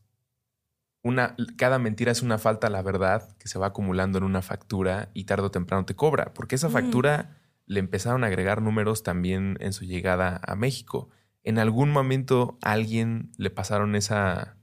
[1.02, 4.42] una, cada mentira es una falta a la verdad que se va acumulando en una
[4.42, 6.72] factura y tarde o temprano te cobra, porque esa Mm.
[6.72, 11.10] factura le empezaron a agregar números también en su llegada a México.
[11.44, 14.56] En algún momento a alguien le pasaron esa,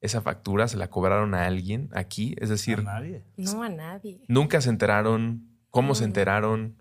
[0.00, 3.24] esa factura, se la cobraron a alguien aquí, es decir, A nadie.
[3.36, 4.22] No a nadie.
[4.28, 6.76] nunca se enteraron, cómo se enteraron.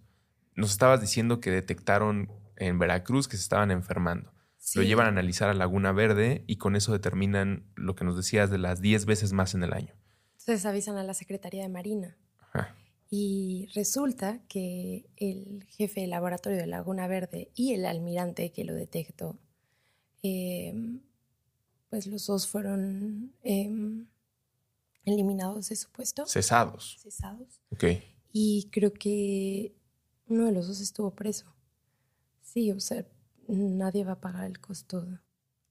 [0.55, 4.31] Nos estabas diciendo que detectaron en Veracruz que se estaban enfermando.
[4.75, 8.51] Lo llevan a analizar a Laguna Verde y con eso determinan lo que nos decías
[8.51, 9.95] de las 10 veces más en el año.
[10.39, 12.17] Entonces avisan a la Secretaría de Marina.
[12.39, 12.75] Ajá.
[13.09, 18.75] Y resulta que el jefe del laboratorio de Laguna Verde y el almirante que lo
[18.75, 19.39] detectó,
[20.21, 20.99] eh,
[21.89, 24.05] pues los dos fueron eh,
[25.05, 26.97] eliminados de su puesto, Cesados.
[27.01, 27.61] cesados.
[27.71, 27.85] Ok.
[28.31, 29.73] Y creo que
[30.27, 31.51] uno de los dos estuvo preso.
[32.53, 33.05] Sí, o sea,
[33.47, 35.05] nadie va a pagar el costo.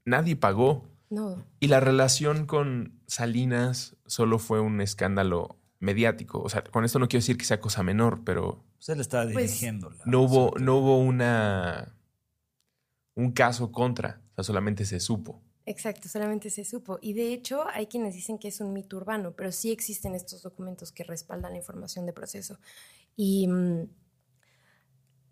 [0.04, 0.84] Nadie pagó.
[1.10, 6.40] No, Y la relación con Salinas solo fue un escándalo mediático.
[6.42, 9.24] O sea, con esto no quiero decir que sea cosa menor, pero Pues él estaba
[9.24, 9.90] Pues, dirigiendo.
[9.90, 11.94] la- no hubo, no hubo una
[13.16, 14.20] un caso contra.
[14.32, 15.40] O sea, solamente se supo.
[15.66, 16.98] Exacto, solamente se supo.
[17.02, 20.42] Y de hecho, hay quienes dicen que es un mito urbano, pero sí existen estos
[20.42, 22.58] documentos que respaldan la información de proceso.
[23.16, 23.88] Y mm,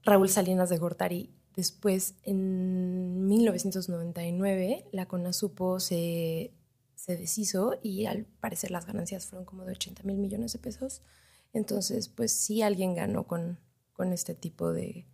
[0.06, 6.54] Raúl Salinas de Gortari, después, en 1999, la CONASUPO se,
[6.94, 11.02] se deshizo y al parecer las ganancias fueron como de 80 mil millones de pesos.
[11.52, 13.58] Entonces, pues sí alguien ganó con,
[13.92, 15.06] con este tipo de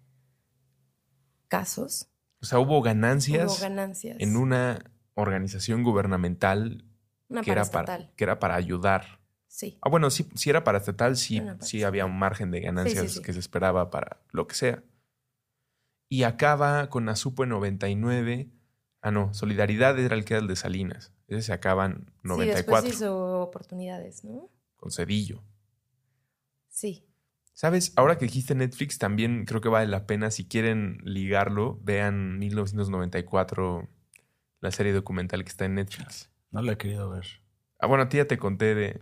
[1.48, 2.09] casos.
[2.40, 4.16] O sea, hubo ganancias, Hubo ganancias.
[4.20, 6.85] en una organización gubernamental
[7.28, 9.21] Una que era, para, que era para ayudar.
[9.55, 9.79] Sí.
[9.83, 11.88] Ah, bueno, sí, si era para estatal, sí, Era para sí estatal.
[11.88, 13.23] había un margen de ganancias sí.
[13.23, 14.83] que se esperaba para lo que sea.
[16.09, 18.51] Y acaba con Azupo en 99.
[19.03, 21.12] Ah, no, Solidaridad era el que era el de Salinas.
[21.29, 24.49] Ese se acaba en Sí, 94 después hizo oportunidades, ¿no?
[24.77, 25.45] con Cedillo.
[26.69, 27.07] Sí.
[27.53, 27.93] ¿Sabes?
[27.97, 33.87] Ahora que dijiste Netflix, también creo que vale la pena, si quieren ligarlo, vean 1994,
[34.61, 36.31] la serie documental que está en Netflix.
[36.51, 37.27] No lo he querido ver.
[37.79, 39.01] Ah, bueno, a ti ya te conté de...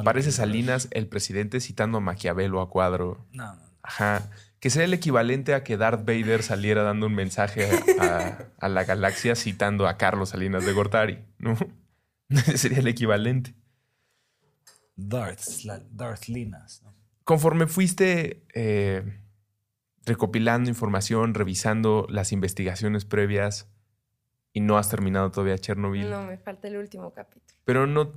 [0.00, 0.32] Aparece.
[0.32, 3.26] Salinas, el presidente, citando a Maquiavelo a cuadro.
[3.32, 3.62] No, no.
[3.82, 4.30] Ajá.
[4.60, 7.68] Que sea el equivalente a que Darth Vader saliera dando un mensaje
[8.00, 11.56] a, a la galaxia citando a Carlos Salinas de Gortari, ¿no?
[12.56, 13.54] Sería el equivalente.
[14.96, 15.42] Darth,
[15.90, 16.82] Darth Linas.
[16.82, 16.94] ¿no?
[17.24, 19.20] Conforme fuiste eh,
[20.04, 23.68] recopilando información, revisando las investigaciones previas
[24.52, 27.60] y no has terminado todavía Chernobyl, No, me falta el último capítulo.
[27.64, 28.14] pero no,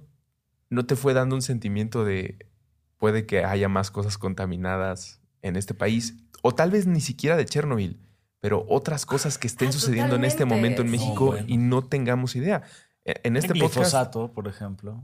[0.69, 2.45] no te fue dando un sentimiento de
[2.97, 7.45] puede que haya más cosas contaminadas en este país, o tal vez ni siquiera de
[7.45, 7.99] Chernobyl,
[8.39, 11.45] pero otras cosas que estén Ah, sucediendo en este momento en México bueno.
[11.47, 12.63] y no tengamos idea.
[13.05, 15.03] E- En este el podcast, por ejemplo.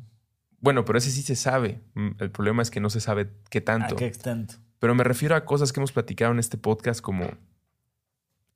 [0.60, 1.82] bueno, pero ese sí se sabe.
[1.96, 3.96] Mm, El problema es que no se sabe qué tanto.
[3.96, 4.56] ¿A qué extento?
[4.80, 7.30] Pero me refiero a cosas que hemos platicado en este podcast como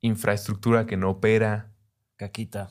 [0.00, 1.72] infraestructura que no opera,
[2.16, 2.70] Caquita.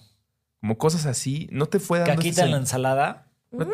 [0.62, 1.48] como cosas así.
[1.52, 3.29] ¿No te fue dando, ¿Caquita en la ensalada?
[3.52, 3.66] Mm,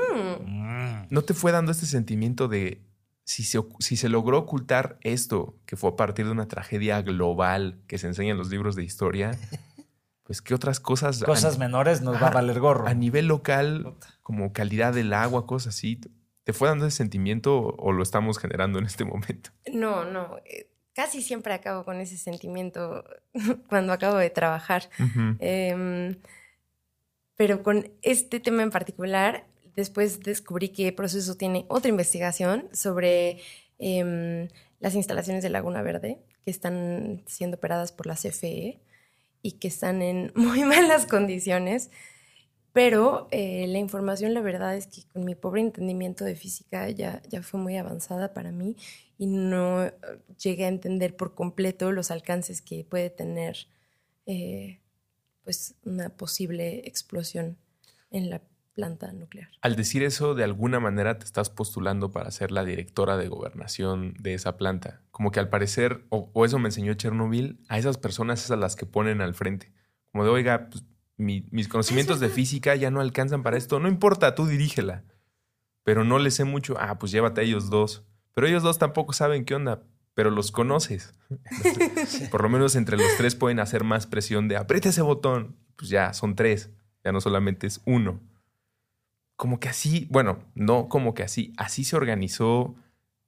[0.46, 1.08] Mm.
[1.10, 2.82] no te fue dando este sentimiento de
[3.24, 7.80] si se, si se logró ocultar esto, que fue a partir de una tragedia global
[7.88, 9.32] que se enseña en los libros de historia,
[10.24, 12.88] pues qué otras cosas, Cosas menores nos va a valer gorro.
[12.88, 16.00] a, nivel local, como calidad del agua, cosas así,
[16.44, 19.50] ¿te fue dando ese sentimiento o, lo estamos generando en este momento?
[19.74, 20.38] No, no.
[20.46, 23.04] eh, Casi siempre acabo con ese sentimiento
[23.68, 24.90] cuando acabo de trabajar.
[25.40, 26.16] Em,
[27.36, 33.42] pero con este tema en particular, después descubrí que Proceso tiene otra investigación sobre
[33.80, 34.48] em,
[34.80, 38.80] las instalaciones de Laguna Verde que están siendo operadas por la CFE
[39.42, 41.90] y que están en muy malas condiciones.
[42.74, 47.22] Pero eh, la información, la verdad es que con mi pobre entendimiento de física ya,
[47.30, 48.76] ya fue muy avanzada para mí
[49.18, 49.94] y no eh,
[50.38, 53.68] llegué a entender por completo los alcances que puede tener
[54.26, 54.82] eh,
[55.44, 57.58] pues una posible explosión
[58.12, 58.42] en la
[58.76, 59.50] planta nuclear.
[59.62, 64.14] Al decir eso, de alguna manera te estás postulando para ser la directora de gobernación
[64.20, 65.02] de esa planta.
[65.12, 68.58] Como que al parecer, o, o eso me enseñó Chernobyl, a esas personas es a
[68.58, 69.72] las que ponen al frente.
[70.12, 70.84] Como de, oiga, pues,
[71.18, 73.80] mi- mis conocimientos de física ya no alcanzan para esto.
[73.80, 75.04] No importa, tú dirígela.
[75.84, 76.76] Pero no le sé mucho.
[76.80, 78.04] Ah, pues llévate a ellos dos.
[78.34, 79.84] Pero ellos dos tampoco saben qué onda,
[80.14, 81.14] pero los conoces.
[81.30, 85.56] Entonces, por lo menos entre los tres pueden hacer más presión de aprieta ese botón.
[85.78, 86.70] Pues ya, son tres.
[87.06, 88.20] Ya no solamente es uno
[89.36, 92.76] como que así, bueno, no como que así, así se organizó.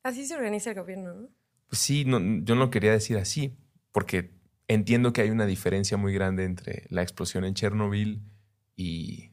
[0.04, 1.30] Así se organiza el gobierno, ¿no?
[1.68, 3.58] Pues sí, no, yo no quería decir así,
[3.92, 4.32] porque
[4.68, 8.22] entiendo que hay una diferencia muy grande entre la explosión en Chernobyl
[8.76, 9.32] y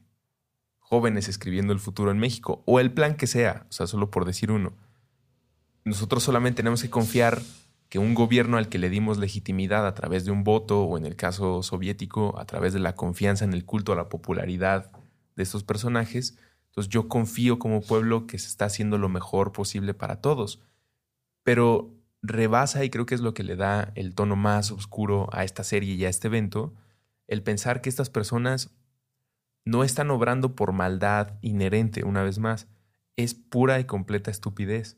[0.79, 4.25] jóvenes escribiendo el futuro en México, o el plan que sea, o sea, solo por
[4.25, 4.73] decir uno.
[5.83, 7.41] Nosotros solamente tenemos que confiar
[7.89, 11.05] que un gobierno al que le dimos legitimidad a través de un voto, o en
[11.05, 14.91] el caso soviético, a través de la confianza en el culto a la popularidad
[15.35, 16.37] de estos personajes,
[16.75, 20.61] entonces yo confío como pueblo que se está haciendo lo mejor posible para todos.
[21.41, 25.45] Pero rebasa, y creo que es lo que le da el tono más oscuro a
[25.45, 26.73] esta serie y a este evento,
[27.27, 28.75] el pensar que estas personas
[29.63, 32.67] no están obrando por maldad inherente, una vez más,
[33.15, 34.97] es pura y completa estupidez.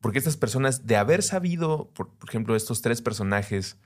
[0.00, 3.78] Porque estas personas, de haber sabido, por, ejemplo, estos tres personajes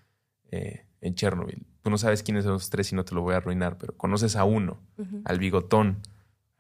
[0.53, 3.35] eh, en Chernobyl, tú no sabes quiénes son los tres y no te lo voy
[3.35, 4.79] a arruinar, pero conoces a uno,
[5.25, 6.01] al bigotón,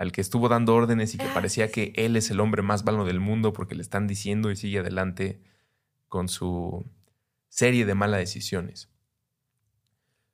[0.02, 3.04] al que estuvo dando órdenes y que parecía que él es el hombre más malo
[3.04, 5.40] del mundo porque le están diciendo y sigue adelante
[6.08, 6.84] con su
[7.48, 8.90] serie de malas decisiones.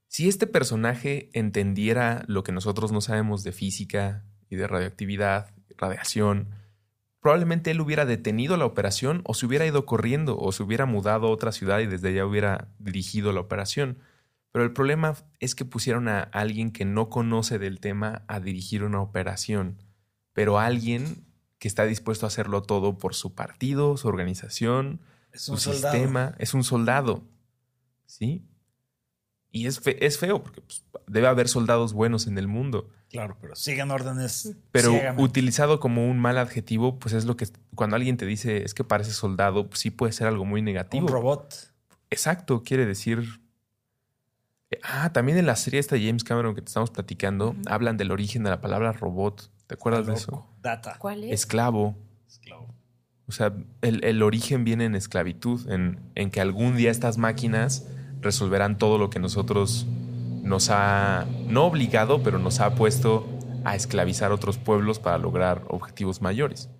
[0.06, 6.48] Si este personaje entendiera lo que nosotros no sabemos de física y de radioactividad, radiación,
[7.20, 11.26] probablemente él hubiera detenido la operación o se hubiera ido corriendo o se hubiera mudado
[11.26, 13.98] a otra ciudad y desde allá hubiera dirigido la operación.
[14.58, 18.82] Pero el problema es que pusieron a alguien que no conoce del tema a dirigir
[18.82, 19.80] una operación,
[20.32, 21.24] pero alguien
[21.60, 25.00] que está dispuesto a hacerlo todo por su partido, su organización,
[25.32, 27.22] es un sistema, es un soldado.
[28.04, 28.48] ¿Sí?
[29.52, 32.90] Y es, es feo porque pues, debe haber soldados buenos en el mundo.
[33.10, 34.56] Claro, pero siguen órdenes.
[34.72, 38.74] Pero utilizado como un mal adjetivo, pues es lo que cuando alguien te dice es
[38.74, 41.06] que parece soldado, pues sí puede ser algo muy negativo.
[41.06, 41.54] Un robot.
[42.10, 43.40] Exacto, quiere decir.
[44.82, 48.10] Ah, también en la serie esta de James Cameron que te estamos platicando, hablan del
[48.10, 49.50] origen de la palabra robot.
[49.66, 50.46] ¿Te acuerdas de eso?
[50.60, 50.96] Data.
[50.98, 51.32] ¿Cuál es?
[51.32, 51.96] Esclavo.
[53.26, 53.52] O sea,
[53.82, 57.86] el, origen viene en esclavitud, en, en, que algún día estas máquinas
[58.22, 59.86] resolverán todo lo que nosotros
[60.42, 63.28] nos ha, no obligado, pero nos ha puesto
[63.64, 66.70] a esclavizar otros pueblos para lograr objetivos mayores.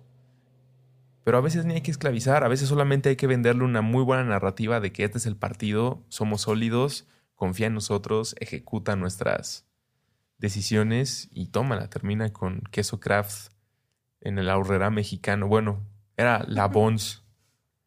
[1.23, 4.03] Pero a veces ni hay que esclavizar, a veces solamente hay que venderle una muy
[4.03, 7.05] buena narrativa de que este es el partido, somos sólidos,
[7.39, 9.65] confía en nosotros, ejecuta nuestras
[10.39, 11.89] decisiones y tómala.
[11.89, 13.53] Termina con queso craft
[14.19, 15.47] en el ahorrera mexicano.
[15.47, 17.23] Bueno, era la Bons.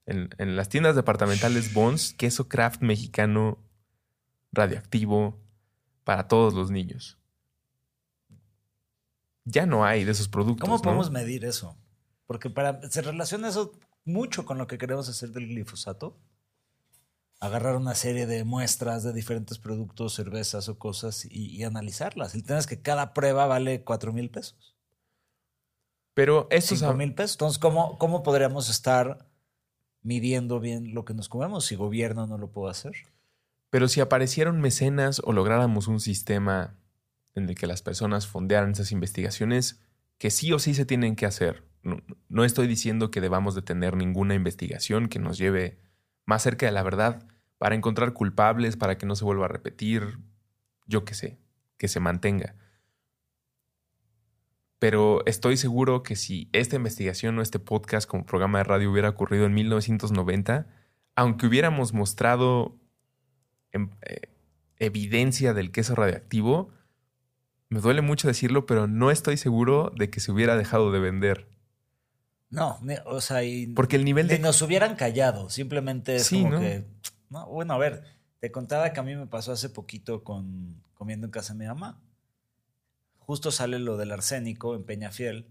[0.07, 3.59] En, las tiendas departamentales Bons, queso craft mexicano
[4.53, 5.39] radioactivo
[6.03, 7.19] para todos los niños.
[9.45, 10.67] Ya no hay de esos productos.
[10.67, 11.77] ¿Cómo podemos medir eso?
[12.27, 13.73] Porque para, se relaciona eso
[14.07, 16.17] mucho con lo que queremos hacer del glifosato.
[17.43, 22.37] Agarrar una serie de muestras de diferentes productos, cervezas o cosas y, analizarlas.
[22.37, 24.77] El tema es que cada prueba vale cuatro mil pesos.
[26.15, 26.83] Pero eso es.
[26.95, 27.35] mil pesos.
[27.35, 29.27] Entonces, ¿cómo, ¿cómo podríamos estar
[30.03, 32.93] midiendo bien lo que nos comemos si gobierno no lo puede hacer?
[33.71, 36.79] Pero si aparecieron mecenas o lográramos un sistema
[37.35, 39.81] en el que las personas fondearan esas investigaciones,
[40.19, 41.65] que sí o sí se tienen que hacer.
[42.29, 45.81] No, estoy diciendo que debamos detener ninguna investigación que nos lleve
[46.27, 47.27] más cerca de la verdad
[47.59, 50.19] para encontrar culpables, para que no se vuelva a repetir,
[50.87, 51.39] yo qué sé,
[51.79, 52.57] que se mantenga.
[54.79, 59.11] Pero estoy seguro que si esta investigación o este podcast como programa de radio hubiera
[59.11, 60.67] ocurrido en 1990,
[61.15, 62.81] aunque hubiéramos mostrado
[63.71, 64.23] em, eh,
[64.79, 66.73] evidencia del queso radioactivo,
[67.69, 71.49] me duele mucho decirlo, pero no estoy seguro de que se hubiera dejado de vender.
[72.53, 73.41] No, o sea,
[73.75, 76.85] porque el nivel de nos hubieran callado, simplemente es como que
[77.29, 78.05] bueno, a ver,
[78.39, 81.67] te contaba que a mí me pasó hace poquito con comiendo en casa de mi
[81.67, 81.99] mamá
[83.33, 85.47] justo sale lo del arsénico en Peñafiel,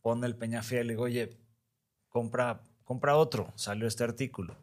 [0.00, 1.38] pone el Peñafiel y digo, oye,
[2.08, 4.56] compra, compra otro, salió este artículo.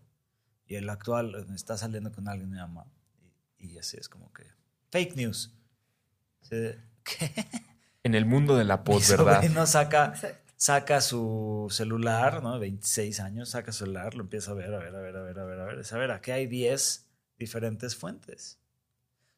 [0.68, 2.86] Y el actual está saliendo con alguien, mi mamá.
[3.58, 4.44] Y, así es como que,
[4.92, 5.54] fake news.
[6.52, 9.44] En el mundo de la posverdad.
[9.50, 10.14] no saca,
[10.60, 12.60] saca su celular, ¿no?
[12.60, 15.40] 26 años, saca su celular, lo empieza a ver, a ver, a ver, a ver,
[15.40, 15.86] a ver, a ver.
[15.90, 18.60] A ver, aquí hay 10 diferentes fuentes.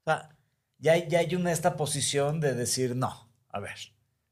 [0.02, 0.36] O sea,
[0.80, 3.78] ya, hay una esta posición de decir, no, a ver,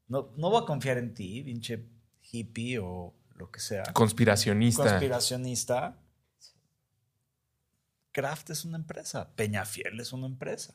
[0.08, 1.86] no, no voy a confiar en ti, pinche
[2.32, 3.84] hippie o lo que sea.
[3.92, 4.82] Conspiracionista.
[4.82, 5.96] Conspiracionista.
[8.10, 10.74] Kraft es una empresa, Peñafiel es una empresa,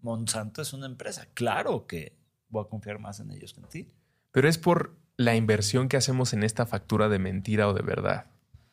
[0.00, 1.28] Monsanto es una empresa.
[1.32, 2.18] Claro que
[2.50, 3.94] voy a confiar más en ellos que en ti.
[4.32, 8.30] Pero es por la inversión que hacemos en esta factura de mentira o de verdad.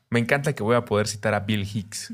[0.09, 2.13] Me encanta que voy a poder citar a Bill Hicks,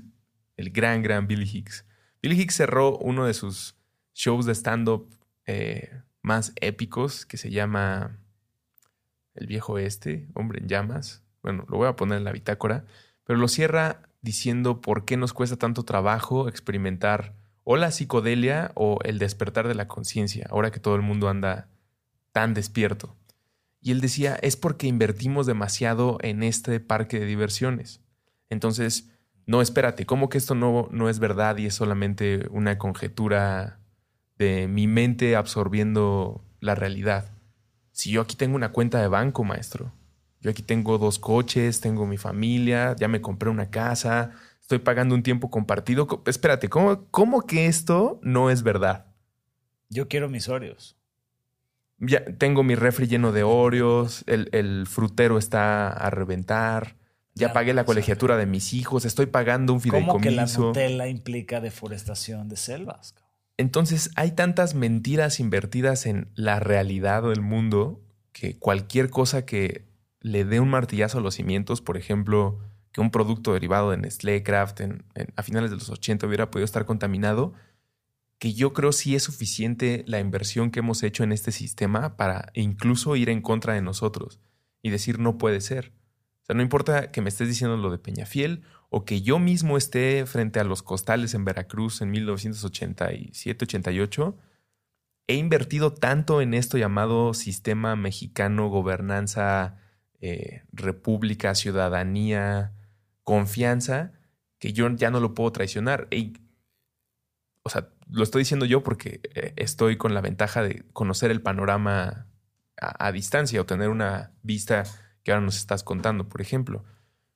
[0.57, 1.85] el gran, gran Bill Hicks.
[2.19, 3.75] Bill Hicks cerró uno de sus
[4.15, 5.07] shows de stand-up
[5.45, 8.17] eh, más épicos que se llama
[9.35, 11.21] El viejo este, Hombre en llamas.
[11.43, 12.85] Bueno, lo voy a poner en la bitácora,
[13.25, 18.97] pero lo cierra diciendo por qué nos cuesta tanto trabajo experimentar o la psicodelia o
[19.03, 21.67] el despertar de la conciencia, ahora que todo el mundo anda
[22.31, 23.15] tan despierto.
[23.83, 28.01] Y él decía, es porque invertimos demasiado en este parque de diversiones.
[28.49, 29.11] Entonces,
[29.45, 33.81] no, espérate, ¿cómo que esto no, no es verdad y es solamente una conjetura
[34.37, 37.33] de mi mente absorbiendo la realidad?
[37.91, 39.91] Si yo aquí tengo una cuenta de banco, maestro,
[40.39, 44.31] yo aquí tengo dos coches, tengo mi familia, ya me compré una casa,
[44.61, 46.23] estoy pagando un tiempo compartido.
[46.25, 49.07] Espérate, ¿cómo, cómo que esto no es verdad?
[49.89, 50.97] Yo quiero mis Oreos.
[51.99, 56.95] Ya tengo mi refri lleno de Oreos, el, el frutero está a reventar,
[57.35, 60.61] ya, pagué la colegiatura de mis hijos, estoy pagando un ¿Cómo que la fideicomiso.
[60.67, 63.15] Nutella implica deforestación de selvas?
[63.57, 68.01] Entonces hay tantas mentiras invertidas en la realidad del mundo
[68.33, 69.85] que cualquier cosa que
[70.19, 72.59] le dé un martillazo a los cimientos, por ejemplo,
[72.91, 76.49] que un producto derivado de Nestlé Kraft en- en- a finales de los 80 hubiera
[76.51, 77.53] podido estar contaminado,
[78.39, 82.51] que yo creo sí es suficiente la inversión que hemos hecho en este sistema para
[82.53, 84.39] incluso ir en contra de nosotros
[84.81, 85.93] y decir no puede ser.
[86.41, 89.77] O sea, no importa que me estés diciendo lo de Peñafiel o que yo mismo
[89.77, 94.35] esté frente a los costales en Veracruz en 1987-88,
[95.27, 99.77] he invertido tanto en esto llamado sistema mexicano, gobernanza,
[100.19, 102.73] eh, república, ciudadanía,
[103.23, 104.13] confianza,
[104.59, 106.07] que yo ya no lo puedo traicionar.
[107.63, 111.41] O sea, lo estoy diciendo yo porque eh, estoy con la ventaja de conocer el
[111.41, 112.27] panorama
[112.79, 114.83] a, a distancia o tener una vista
[115.23, 116.83] que ahora nos estás contando, por ejemplo.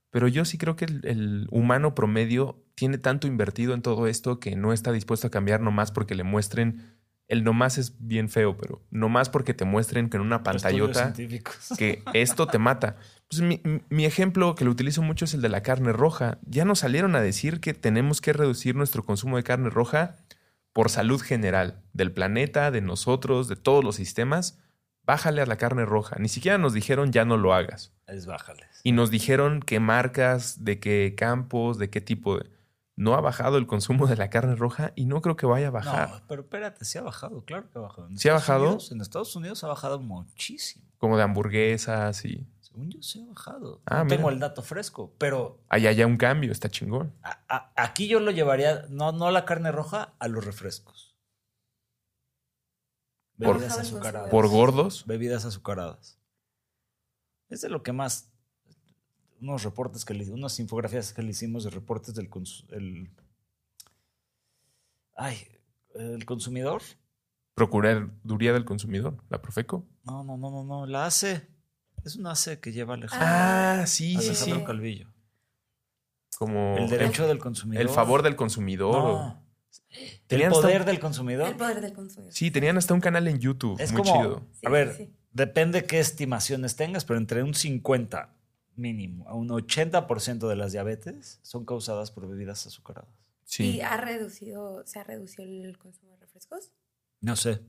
[0.10, 4.40] Pero yo sí creo que el, el humano promedio tiene tanto invertido en todo esto
[4.40, 6.96] que no está dispuesto a cambiar nomás porque le muestren.
[7.28, 11.14] El nomás es bien feo, pero nomás porque te muestren que en una pantallota
[11.78, 12.96] que esto te mata.
[13.30, 16.40] Pues mi, mi ejemplo que lo utilizo mucho es el de la carne roja.
[16.46, 20.16] Ya nos salieron a decir que tenemos que reducir nuestro consumo de carne roja
[20.78, 24.60] por salud general del planeta, de nosotros, de todos los sistemas.
[25.02, 26.18] Bájale a la carne roja.
[26.20, 27.96] Ni siquiera nos dijeron ya no lo hagas.
[28.06, 28.68] Es bájales.
[28.84, 32.52] Y nos dijeron qué marcas, de qué campos, de qué tipo de...
[32.96, 35.72] No ha bajado el consumo de la carne roja y no creo que vaya a
[35.72, 36.10] bajar.
[36.10, 38.08] No, pero espérate, sí ha bajado, claro que ha bajado.
[38.10, 38.66] En ¿Sí ha Estados bajado?
[38.68, 40.86] Unidos- en Estados Unidos ha bajado muchísimo.
[41.00, 42.46] Como de hamburguesas y...
[42.78, 43.82] Según yo, sí ha bajado.
[43.88, 44.18] Ah, no mira.
[44.18, 47.12] tengo el dato fresco, pero Allá ya un cambio, está chingón.
[47.24, 51.16] a- a- aquí yo lo llevaría, no, no a la carne roja, a los refrescos.
[53.40, 54.30] Por- Bebidas Por- azucaradas.
[54.30, 55.06] Por gordos.
[55.08, 56.20] Bebidas azucaradas.
[57.50, 58.32] Es de lo que más.
[59.42, 62.30] Unos reportes que le, unas infografías que le hicimos de reportes del
[62.70, 63.10] el,
[65.16, 65.48] ay,
[65.96, 66.82] el consumidor.
[67.56, 69.84] Procuraduría del Consumidor, la Profeco.
[70.04, 70.86] No, no, no, no, no.
[70.86, 71.48] La ACE.
[72.08, 74.66] Es una ACE que lleva Alejandro, Ah, sí, sí, Alejandro sí.
[74.66, 75.08] Calvillo.
[76.38, 77.82] Como El derecho del consumidor.
[77.82, 78.94] el favor del consumidor.
[78.94, 79.44] No.
[79.90, 81.48] El Tenían hasta poder un- del consumidor.
[81.50, 82.34] El poder del consumidor.
[82.34, 83.80] Sí, tenían hasta un canal en YouTube.
[83.80, 84.48] Es muy como, chido.
[84.54, 85.14] Sí, a ver, sí.
[85.32, 88.34] depende qué estimaciones tengas, pero entre un 50
[88.76, 93.10] mínimo a un 80% de las diabetes son causadas por bebidas azucaradas.
[93.44, 93.78] Sí.
[93.78, 96.72] ¿Y ha reducido, se ha reducido el consumo de refrescos?
[97.22, 97.60] No sé.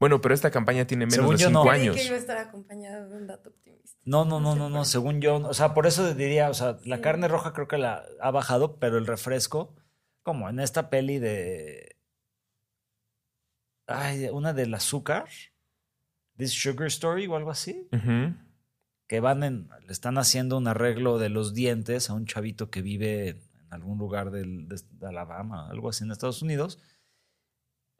[0.00, 1.62] Bueno, pero esta campaña tiene menos Según de yo, no.
[1.62, 1.96] cinco Creí años.
[1.96, 3.98] que iba a estar acompañado de un dato optimista.
[4.04, 4.84] No, no, no, no, no.
[4.84, 7.02] Según yo, o sea, por eso diría, o sea, la Sí.
[7.02, 9.74] carne roja creo que la ha bajado, pero el refresco,
[10.22, 11.96] como en esta peli de.
[13.86, 15.28] Ay, una del azúcar,
[16.36, 17.88] This Sugar Story o algo así.
[19.08, 22.82] Que van en, le están haciendo un arreglo de los dientes a un chavito que
[22.82, 23.40] vive en
[23.72, 26.78] algún lugar del, de, de Alabama, algo así en Estados Unidos,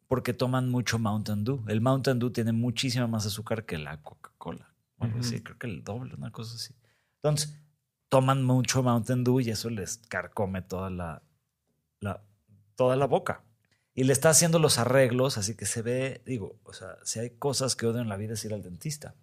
[0.08, 1.64] porque toman mucho Mountain Dew.
[1.68, 4.74] El Mountain Dew tiene muchísima más azúcar que la Coca-Cola.
[4.98, 5.26] o algo Ujú.
[5.28, 6.74] así, creo que el doble, una cosa así.
[7.22, 7.56] Entonces,
[8.08, 11.22] toman mucho Mountain Dew y eso les carcome toda la,
[12.00, 12.22] la-
[12.74, 13.42] toda la boca.
[13.94, 17.30] Y le está haciendo los arreglos, así que se ve, digo, o sea, si hay
[17.30, 19.14] cosas que odio en la vida es ir al dentista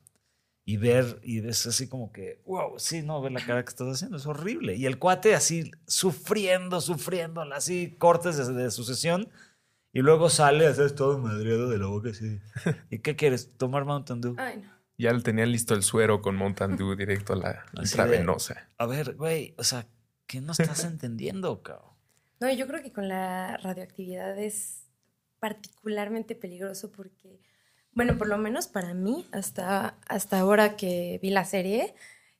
[0.65, 3.87] y ver, y ves así como que, wow, sí, no, ver la cara que estás
[3.87, 4.75] haciendo, es horrible.
[4.75, 9.29] Y el cuate así sufriendo, sufriendo, así cortes de, de sucesión,
[9.95, 12.39] y luego sale, así todo madreado de la boca así.
[12.91, 13.57] ¿Y qué quieres?
[13.57, 14.35] ¿Tomar Mountain Dew?
[14.37, 14.69] Ay, no.
[14.97, 18.69] Ya le tenían listo el suero con Mountain Dew directo a la Así de- intravenosa.
[18.77, 19.87] A ver, güey, o sea,
[20.27, 21.93] ¿qué no estás entendiendo, cabrón?
[22.39, 24.87] No, yo creo que con la radioactividad es
[25.39, 27.39] particularmente peligroso porque,
[27.93, 31.93] bueno, por lo menos para mí, hasta, hasta ahora que vi la serie,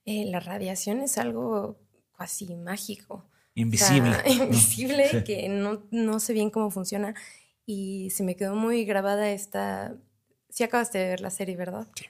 [0.04, 1.78] eh, la radiación es algo
[2.18, 3.28] casi mágico.
[3.54, 4.10] Invisible.
[4.10, 4.44] O sea, ¿no?
[4.44, 5.24] invisible, Sí.
[5.24, 7.14] que no, no sé bien cómo funciona.
[7.66, 9.96] Y se me quedó muy grabada esta...
[10.48, 11.86] Sí acabaste de ver la serie, ¿verdad?
[11.94, 12.04] Sí.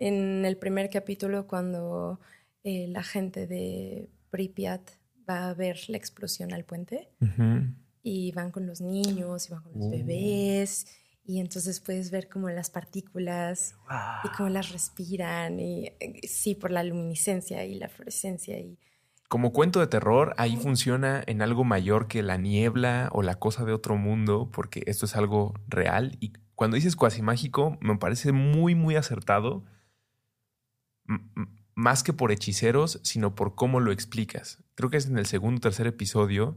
[0.00, 2.20] En el primer capítulo, cuando
[2.64, 4.82] eh, la gente de Pripyat
[5.28, 7.72] va a ver la explosión al puente Ujú.
[8.02, 9.90] y van con los niños y van con los Oh.
[9.90, 10.86] bebés
[11.24, 13.74] y entonces puedes ver como las partículas
[14.24, 18.78] y cómo las respiran y eh, sí, por la luminiscencia y la fluorescencia y
[19.28, 23.66] Como cuento de terror, ahí funciona en algo mayor que la niebla o la cosa
[23.66, 26.16] de otro mundo, porque esto es algo real.
[26.18, 29.64] Y cuando dices cuasi mágico, me parece muy, muy acertado,
[31.74, 34.64] más que por hechiceros, sino por cómo lo explicas.
[34.74, 36.56] Creo que es en el segundo o tercer episodio,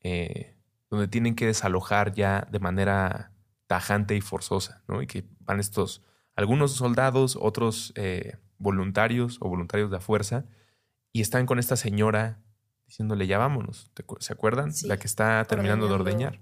[0.00, 0.56] eh,
[0.90, 3.32] donde tienen que desalojar ya de manera
[3.68, 5.00] tajante y forzosa, ¿no?
[5.00, 6.02] Y que van estos,
[6.34, 10.44] algunos soldados, otros eh, voluntarios o voluntarios de la fuerza,
[11.14, 12.40] y están con esta señora
[12.86, 13.90] diciéndole, ya vámonos.
[13.94, 14.74] ¿Te acu- ¿Se acuerdan?
[14.74, 16.40] Sí, La que está terminando de ordeñar.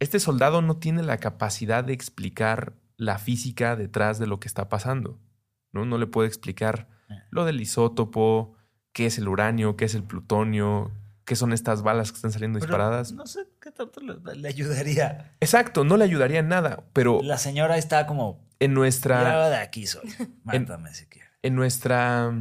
[0.00, 4.68] Este soldado no tiene la capacidad de explicar la física detrás de lo que está
[4.68, 5.20] pasando.
[5.72, 5.84] ¿no?
[5.84, 6.88] no le puede explicar
[7.30, 8.54] lo del isótopo,
[8.92, 10.90] qué es el uranio, qué es el plutonio,
[11.24, 13.12] qué son estas balas que están saliendo Pero disparadas.
[13.12, 15.36] No sé qué tanto le, le ayudaría.
[15.40, 19.86] Exacto, no le ayudaría en nada, pero La señora está como, en nuestra, de aquí
[19.86, 20.08] soy.
[20.44, 21.30] Mátame si quieres.
[21.42, 22.32] en nuestra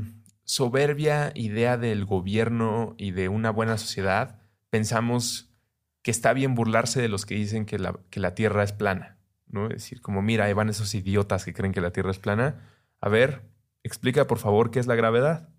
[0.45, 4.39] soberbia idea del gobierno y de una buena sociedad,
[4.69, 5.53] pensamos
[6.01, 9.17] que está bien burlarse de los que dicen que la, que la Tierra es plana.
[9.47, 9.67] ¿no?
[9.67, 12.69] Es decir, como mira, ahí van esos idiotas que creen que la Tierra es plana.
[12.99, 13.43] A ver,
[13.83, 15.49] explica por favor qué es la gravedad.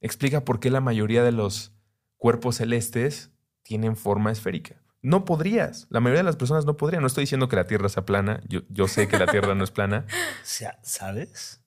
[0.00, 1.74] Explica por qué la mayoría de los
[2.16, 3.32] cuerpos celestes
[3.62, 4.82] tienen forma esférica.
[5.02, 5.86] No podrías.
[5.90, 7.02] La mayoría de las personas no podrían.
[7.02, 8.40] No estoy diciendo que la Tierra sea plana.
[8.48, 10.06] Yo, yo sé que la Tierra no es plana.
[10.82, 11.59] ¿sabes?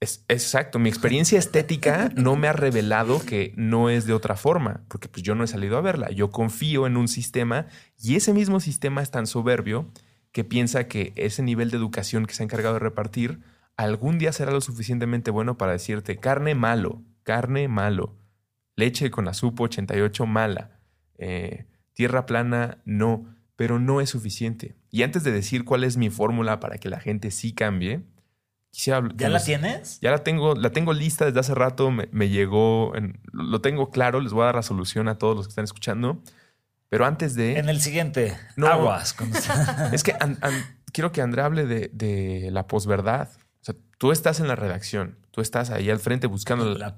[0.00, 0.78] Es, exacto.
[0.78, 5.22] Mi experiencia estética no me ha revelado que no es de otra forma, porque pues
[5.22, 6.10] yo no he salido a verla.
[6.10, 7.66] Yo confío en un sistema
[8.00, 9.90] y ese mismo sistema es tan soberbio
[10.32, 13.40] que piensa que ese nivel de educación que se ha encargado de repartir
[13.76, 18.16] algún día será lo suficientemente bueno para decirte carne malo, carne malo,
[18.76, 20.80] leche con azúcar 88 mala,
[21.16, 24.76] eh, tierra plana no, pero no es suficiente.
[24.90, 28.04] Y antes de decir cuál es mi fórmula para que la gente sí cambie,
[28.78, 29.98] quisiera habl- que ¿Ya la tienes?
[30.00, 33.90] ya la tengo, la tengo lista desde hace rato, me, me llegó, en- lo tengo
[33.90, 36.22] claro, les voy a dar la solución a todos los que están escuchando.
[36.88, 37.58] Pero antes de...
[37.58, 38.68] En el siguiente, No.
[38.68, 39.16] aguas.
[39.92, 43.28] Es que an- an- quiero que Andrea hable de, de la posverdad.
[43.60, 46.94] O sea, tú estás en la redacción, tú estás ahí al frente buscando la,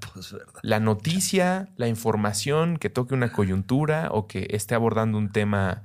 [0.63, 5.85] la noticia, la información que toque una coyuntura o que esté abordando un tema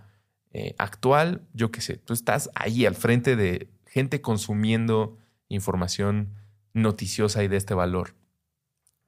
[0.52, 1.42] eh, actual.
[1.54, 5.18] Yo qué sé, tú estás ahí al frente de gente consumiendo
[5.56, 6.34] información
[6.74, 8.14] noticiosa y de este valor.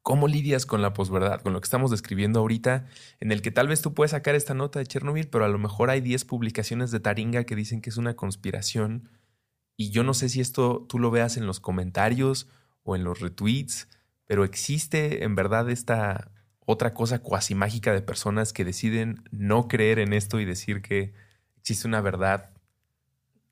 [0.02, 1.42] ¿Cómo lidias con la posverdad?
[1.42, 2.86] Con lo que estamos describiendo ahorita,
[3.20, 5.58] en el que tal vez tú puedes sacar esta nota de Chernobyl, pero a lo
[5.58, 9.10] mejor hay 10 publicaciones de Taringa que dicen que es una conspiración.
[9.76, 12.48] Y yo no sé si esto tú lo veas en los comentarios
[12.84, 13.90] o en los retweets,
[14.26, 16.32] pero existe en verdad esta
[16.66, 21.14] otra cosa cuasi mágica de personas que deciden no creer en esto y decir que
[21.58, 22.52] existe una verdad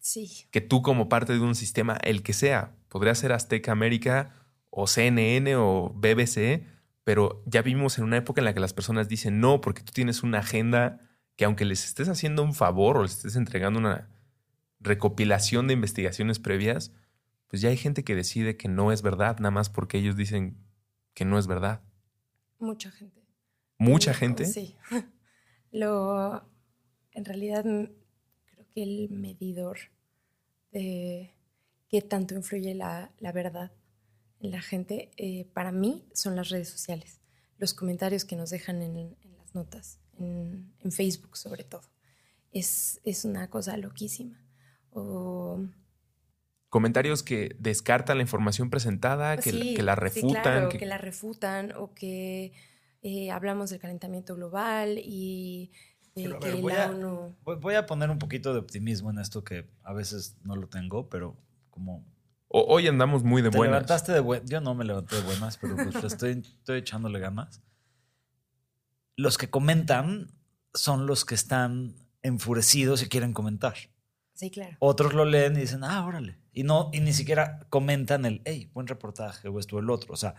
[0.05, 4.35] sí, que tú como parte de un sistema, el que sea, podría ser Azteca América
[4.69, 6.63] o CNN o BBC,
[7.03, 9.91] pero ya vivimos en una época en la que las personas dicen no porque tú
[9.93, 10.99] tienes una agenda
[11.35, 14.09] que aunque les estés haciendo un favor o les estés entregando una
[14.79, 16.91] recopilación de investigaciones previas,
[17.47, 20.57] pues ya hay gente que decide que no es verdad, nada más porque ellos dicen
[21.13, 21.81] que no es verdad.
[22.59, 23.21] mucha gente.
[23.77, 24.45] Mucha Lo- gente.
[24.45, 24.75] Sí.
[25.71, 26.47] Lo,
[27.11, 29.77] en realidad, creo que el medidor
[30.79, 31.31] de
[31.89, 33.71] qué tanto influye la, la verdad
[34.41, 37.21] en la gente, eh, para mí, son las redes sociales.
[37.57, 41.83] Los comentarios que nos dejan en, en las notas, en, en Facebook sobre todo.
[42.51, 44.37] Es, es una cosa loquísima.
[44.91, 45.65] O,
[46.69, 50.41] Comentarios que descartan la información presentada, que, Sí, que la sí, refutan.
[50.41, 50.85] claro, que- que...
[50.85, 52.51] la refutan o que
[53.01, 55.71] eh, hablamos del calentamiento global y
[56.15, 57.35] de Pero, a que ver, voy a- ONU...
[57.43, 60.67] Voy, voy a poner un poquito de optimismo en esto que a veces no lo
[60.67, 61.35] tengo, pero
[61.69, 62.05] como
[62.47, 63.73] O- hoy andamos muy de te buenas.
[63.73, 64.49] levantaste de buenas.
[64.49, 67.61] Yo no me levanté de buenas, pero pues estoy, estoy echándole ganas.
[69.17, 70.31] Los que comentan
[70.73, 73.75] son los que están enfurecidos y quieren comentar.
[74.33, 74.75] Sí, claro.
[74.79, 76.37] Otros lo leen y dicen, ah, órale.
[76.51, 80.13] Y no, y ni siquiera comentan el, hey, buen reportaje o esto o el otro.
[80.13, 80.35] O sea,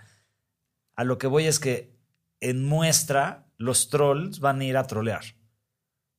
[0.94, 1.94] a lo que voy es que
[2.40, 5.22] en muestra los trolls van a ir a trolear.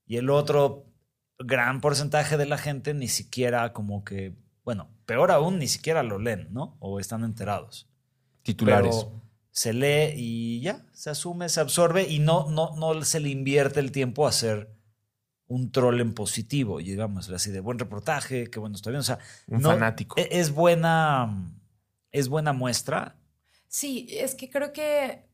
[0.07, 0.85] Y el otro
[1.39, 4.33] gran porcentaje de la gente ni siquiera como que,
[4.63, 6.77] bueno, peor aún, ni siquiera lo leen, ¿no?
[6.79, 7.87] O están enterados.
[8.41, 8.95] Titulares.
[9.05, 13.29] Pero se lee y ya, se asume, se absorbe y no, no, no se le
[13.29, 14.71] invierte el tiempo a hacer
[15.49, 18.99] un troll en positivo, y digamos así de buen reportaje, qué bueno está bien.
[18.99, 20.15] O sea, Un no- fanático.
[20.19, 21.53] e- Es buena,
[22.11, 23.15] es buena muestra.
[23.69, 25.25] Sí, es que creo que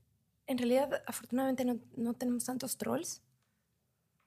[0.45, 3.23] en realidad, afortunadamente, no, no tenemos tantos trolls.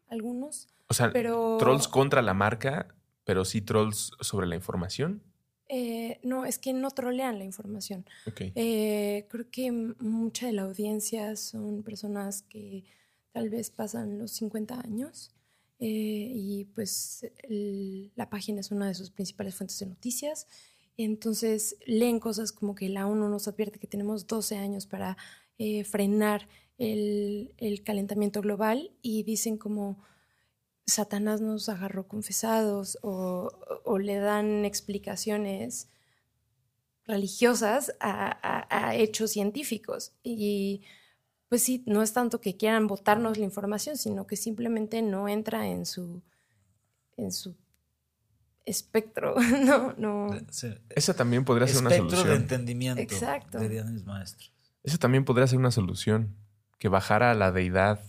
[0.09, 0.69] Algunos.
[0.89, 2.95] O sea, Pero- trolls contra la marca,
[3.25, 5.23] pero sí trolls sobre la información.
[5.69, 8.07] Eh, no, es que no trolean la información.
[8.29, 8.41] Ok.
[8.55, 12.85] Eh, creo que mucha de la audiencia son personas que
[13.33, 15.33] tal vez pasan los 50 años
[15.81, 20.47] eh, y pues el- la página es una de sus principales fuentes de noticias.
[20.97, 25.17] Entonces leen cosas como que la ONU nos advierte que tenemos 12 años para
[25.59, 26.49] eh, frenar
[26.79, 30.03] el, el calentamiento global y dicen como
[30.87, 33.51] Satanás nos agarró confesados o,
[33.85, 35.89] o le dan explicaciones
[37.07, 40.13] religiosas a, a- a hechos científicos.
[40.23, 40.83] Y
[41.49, 45.69] pues sí, no es tanto que quieran botarnos la información, sino que simplemente no entra
[45.69, 46.23] en su,
[47.17, 47.55] en su
[48.65, 49.37] espectro.
[49.65, 50.29] no, no.
[50.51, 50.69] Sí.
[50.91, 52.43] Esa también podría ser una Espectro de solución.
[52.43, 53.01] entendimiento.
[53.03, 53.59] Exacto.
[53.61, 54.53] Dirían mis maestros.
[54.83, 56.35] Esa también podría ser una solución.
[56.79, 58.01] Que bajara a la deidad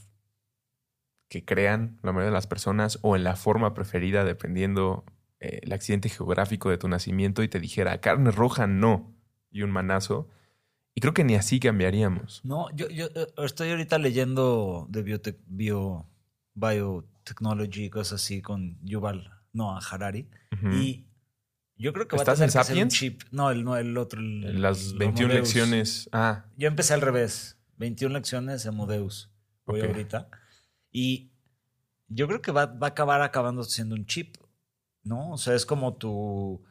[1.30, 5.03] que crean la mayoría de las personas o en la forma preferida, dependiendo
[5.39, 9.13] eh, el accidente geográfico de tu nacimiento, y te dijera carne roja no,
[9.51, 10.30] y un manazo.
[10.95, 12.41] Y creo que ni así cambiaríamos.
[12.43, 16.07] No, yo, yo eh, estoy ahorita leyendo de biotec- bio,
[16.55, 20.28] biotechnology y cosas así con Yuval Noah Harari.
[20.72, 21.05] Y
[21.76, 23.22] yo creo que va a ¿Estás tener en que ser un chip.
[23.32, 24.20] No, el, no, el otro.
[24.20, 25.47] el- Las el 21 Homo Deus.
[25.55, 26.09] lecciones.
[26.11, 27.57] Ah, Yo empecé al revés.
[27.78, 29.32] 21 lecciones Homodeus.
[29.65, 29.88] Voy Ok.
[29.88, 30.30] ahorita.
[30.91, 31.32] Y
[32.07, 34.38] yo creo que va, va a acabar acabando siendo un chip,
[35.03, 35.32] ¿no?
[35.32, 36.63] O sea, es como tu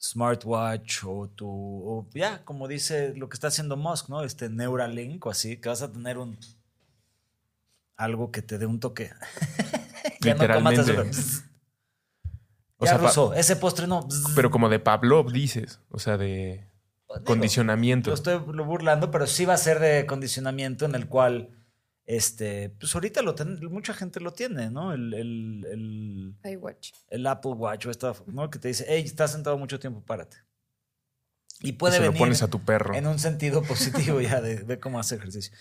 [0.00, 1.48] smartwatch o tu...
[1.48, 4.22] o ya, como dice lo que está haciendo Musk, ¿no?
[4.22, 6.38] Este Neuralink o así, que vas a tener un...
[7.96, 9.10] Algo que te dé un toque.
[10.20, 11.06] ya no comas azúcar.
[12.78, 14.06] O ya sea, ruso, ese postre no.
[14.34, 15.80] Pero como de Pavlov dices.
[15.88, 16.68] O sea, de
[17.08, 18.10] Digo, condicionamiento.
[18.10, 21.50] Lo estoy burlando, pero sí va a ser de condicionamiento en el cual,
[22.04, 24.92] este, pues ahorita lo ten- mucha gente lo tiene, ¿no?
[24.92, 26.92] El, el, el, iWatch.
[27.08, 28.50] el Apple Watch o esta, ¿no?
[28.50, 30.36] Que te dice, hey, estás sentado mucho tiempo, párate.
[31.60, 32.94] Y Y puede se lo venir pones a tu perro.
[32.94, 35.56] en un sentido positivo ya de, de cómo hacer ejercicio.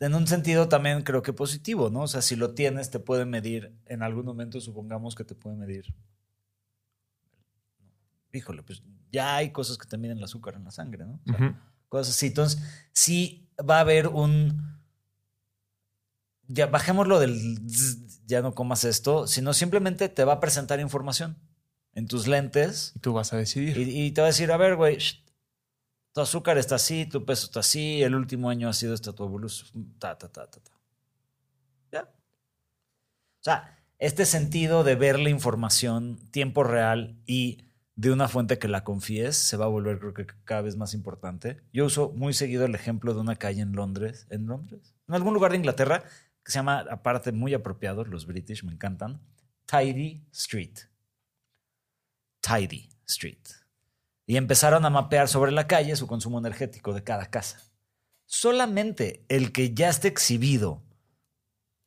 [0.00, 2.02] En un sentido también creo que positivo, ¿no?
[2.02, 5.56] O sea, si lo tienes, te puede medir, en algún momento supongamos que te puede
[5.56, 5.94] medir.
[8.38, 8.82] Híjole, pues
[9.12, 11.20] ya hay cosas que te miden el azúcar en la sangre, ¿no?
[11.26, 11.56] O sea, Ujú.
[11.88, 12.26] cosas así.
[12.28, 12.62] Entonces,
[12.92, 14.78] sí va a haber un.
[16.46, 17.58] Ya bajémoslo del
[18.26, 21.36] ya no comas esto, sino simplemente te va a presentar información
[21.94, 23.76] en tus lentes Y tú vas a decidir.
[23.76, 24.98] y, y te va a decir: A ver, güey,
[26.14, 29.24] tu azúcar está así, tu peso está así, el último año ha sido esta tu
[29.24, 29.94] evolución.
[29.98, 30.72] Ta, ta, ta, ta, ta.
[31.92, 32.02] Ya.
[32.02, 37.67] O sea, este sentido de ver la información tiempo real y
[37.98, 40.94] de una fuente que la confíes se va a volver creo que cada vez más
[40.94, 41.60] importante.
[41.72, 45.34] Yo uso muy seguido el ejemplo de una calle en Londres, en Londres, en algún
[45.34, 46.04] lugar de Inglaterra
[46.44, 49.20] que se llama, aparte muy apropiado, los British me encantan,
[49.66, 50.78] Tidy Street.
[52.40, 53.48] Tidy Street.
[54.26, 57.60] Y empezaron a mapear sobre la calle su consumo energético de cada casa.
[58.26, 60.84] Solamente el que ya esté exhibido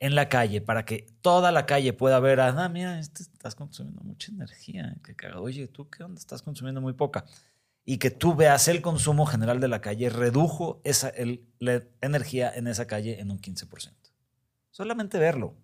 [0.01, 4.01] en la calle para que toda la calle pueda ver, ah, mira, este estás consumiendo
[4.01, 4.97] mucha energía.
[5.05, 5.43] qué cagado.
[5.43, 6.19] Oye, ¿tú qué onda?
[6.19, 7.23] Estás consumiendo muy poca.
[7.85, 12.51] Y que tú veas el consumo general de la calle, redujo esa, el- la energía
[12.53, 13.93] en esa calle en un 15%.
[14.71, 15.55] Solamente verlo.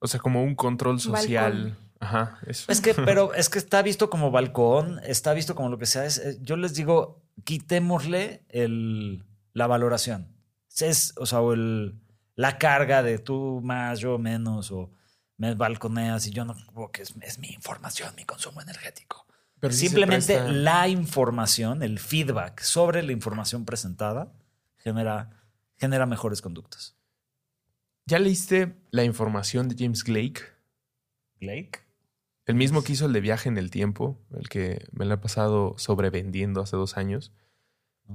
[0.00, 1.52] O sea, como un control social.
[1.62, 1.84] Balcón.
[2.00, 2.38] Ajá.
[2.46, 2.70] Eso.
[2.72, 6.04] Es que, pero es que está visto como balcón, está visto como lo que sea.
[6.04, 10.28] Es, eh, yo les digo, quitémosle el, la valoración.
[10.80, 12.00] Es, o sea, o el,
[12.36, 14.90] la carga de tú más, yo menos, o
[15.36, 19.26] me balconeas y yo no, porque es, es mi información, mi consumo energético.
[19.60, 24.32] Pero Simplemente la información, el feedback sobre la información presentada
[24.76, 25.30] genera,
[25.76, 26.96] genera mejores conductas.
[28.06, 30.42] ¿Ya leíste la información de James Blake?
[31.40, 31.80] Blake.
[32.46, 35.20] El mismo que hizo el de viaje en el tiempo, el que me lo ha
[35.22, 37.32] pasado sobrevendiendo hace dos años.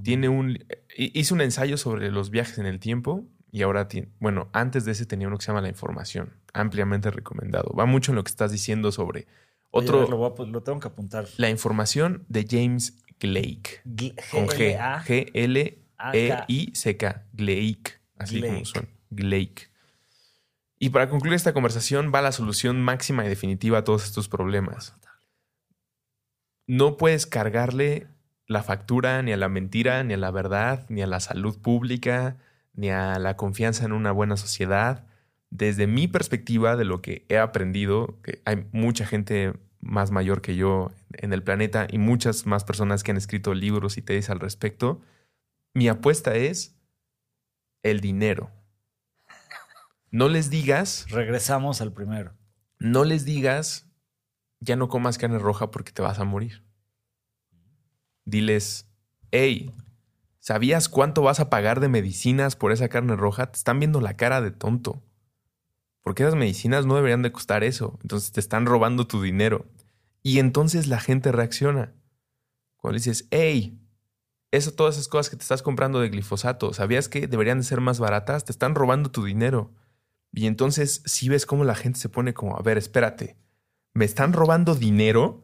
[0.04, 0.60] Tiene un.
[0.96, 4.10] hi- Hizo un ensayo sobre los viajes en el tiempo y ahora tiene.
[4.20, 6.34] Bueno, antes de ese tenía uno que se llama La Información.
[6.54, 7.74] Ampliamente recomendado.
[7.78, 9.28] Va mucho en lo que estás diciendo sobre
[9.72, 10.08] otro.
[10.08, 11.26] lo, voy a pu- lo tengo que apuntar.
[11.38, 13.82] La información de James Blake.
[13.86, 14.78] Gl- Con G.
[16.00, 17.26] G-L-E-I-C-K.
[17.34, 18.00] Glake.
[18.18, 18.66] Así como Glake.
[18.66, 18.90] son.
[19.10, 19.70] Glake.
[20.80, 24.96] Y para concluir esta conversación, va la solución máxima y definitiva a todos estos problemas.
[26.68, 28.08] No puedes cargarle
[28.48, 32.38] la factura ni a la mentira, ni a la verdad, ni a la salud pública,
[32.80, 35.06] ni a la confianza en una buena sociedad.
[35.50, 40.56] Desde mi perspectiva, de lo que he aprendido, que hay mucha gente más mayor que
[40.56, 44.40] yo en el planeta y muchas más personas que han escrito libros y tesis al
[44.40, 45.02] respecto,
[45.74, 46.80] mi apuesta es
[47.84, 48.50] el dinero.
[50.10, 52.34] No les digas, Regresamos al primero.
[52.80, 53.88] no les digas,
[54.62, 56.64] ya no comas carne roja porque te vas a morir.
[58.24, 58.90] Diles,
[59.32, 59.74] hey,
[60.40, 63.52] ¿sabías cuánto vas a pagar de medicinas por esa carne roja?
[63.52, 65.04] Te están viendo la cara de tonto.
[66.02, 68.00] Porque esas medicinas no deberían de costar eso.
[68.02, 69.66] Entonces te están robando tu dinero.
[70.24, 71.94] Y entonces la gente reacciona.
[72.78, 73.80] Cuando le dices, hey,
[74.76, 78.00] todas esas cosas que te estás comprando de glifosato, ¿sabías que deberían de ser más
[78.00, 78.46] baratas?
[78.46, 79.72] Te están robando tu dinero.
[80.32, 83.38] Y entonces si ves cómo la gente se pone como, a ver, espérate,
[83.94, 85.44] ¿me están robando dinero?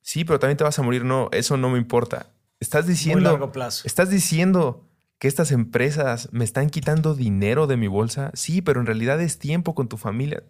[0.00, 1.04] Sí, pero también te vas a morir.
[1.04, 2.32] No, eso no me importa.
[2.60, 3.82] Estás Muy diciendo, largo plazo.
[3.86, 4.88] estás diciendo
[5.18, 8.30] que estas empresas me están quitando dinero de mi bolsa.
[8.34, 10.44] Sí, pero en realidad es tiempo con tu familia.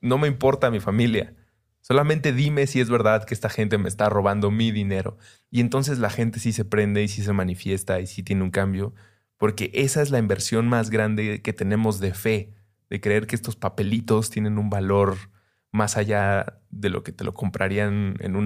[0.00, 1.34] No me importa mi familia.
[1.82, 5.16] Solamente dime si es verdad que esta gente me está robando mi dinero.
[5.50, 8.50] Y entonces la gente sí se prende y sí se manifiesta y sí tiene un
[8.50, 8.94] cambio,
[9.38, 12.54] porque esa es la inversión más grande que tenemos de fe,
[12.90, 15.16] de creer que estos papelitos tienen un valor
[15.72, 18.36] más allá de lo que te lo comprarían en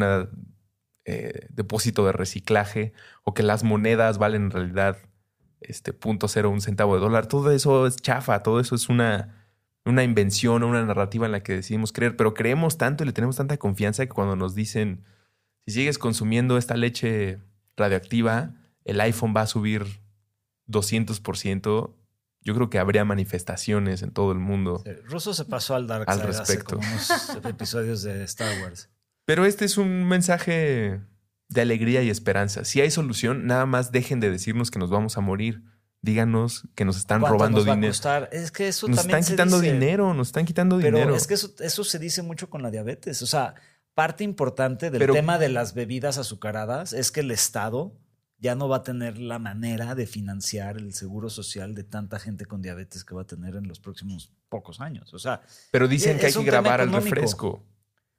[1.07, 2.93] un depósito de reciclaje
[3.23, 4.99] o que las monedas valen en realidad
[5.61, 7.27] este punto cero un centavo de dólar.
[7.27, 9.45] Todo eso es chafa, todo eso es una
[9.85, 13.13] una invención o una narrativa en la que decidimos creer, pero creemos tanto y le
[13.13, 15.05] tenemos tanta confianza que cuando nos dicen,
[15.67, 17.39] si sigues consumiendo esta leche
[17.77, 19.85] radioactiva, el iPhone va a subir
[20.69, 21.95] 200%,
[22.41, 24.83] yo creo que habría manifestaciones en todo el mundo.
[24.85, 26.79] Sí, Russo se pasó al Dark Al Side respecto.
[26.79, 28.89] hace como unos episodios de Star Wars.
[29.25, 31.01] Pero este es un mensaje
[31.49, 32.65] de alegría y esperanza.
[32.65, 35.63] Si hay solución, nada más dejen de decirnos que nos vamos a morir.
[36.03, 37.93] Díganos que nos están ¿Cuánto robando nos va a dinero.
[37.93, 38.29] costar?
[38.31, 39.73] Es que eso Nos también están se quitando dice.
[39.73, 41.17] dinero, nos están quitando Pero dinero.
[41.17, 43.23] es que eso, eso se dice mucho con la diabetes.
[43.23, 43.55] O sea,
[43.95, 47.97] parte importante del Pero- tema de las bebidas azucaradas es que el Estado
[48.39, 52.45] ya no va a tener la manera de financiar el seguro social de tanta gente
[52.45, 55.15] con diabetes que va a tener en los próximos pocos años.
[55.15, 57.65] O sea, Pero dicen Es que hay que grabar al refresco,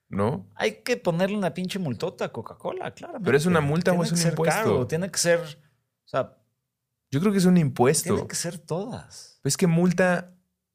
[0.10, 0.47] ¿no?
[0.56, 3.20] hay que ponerle una pinche multota a Coca-Cola, claro.
[3.24, 4.88] ¿Pero es una multa o es un impuesto?
[4.88, 6.38] tiene que ser, o sea,
[7.12, 8.10] Yo creo que es un impuesto.
[8.10, 9.39] tienen que ser todas.
[9.43, 10.32] Es que multa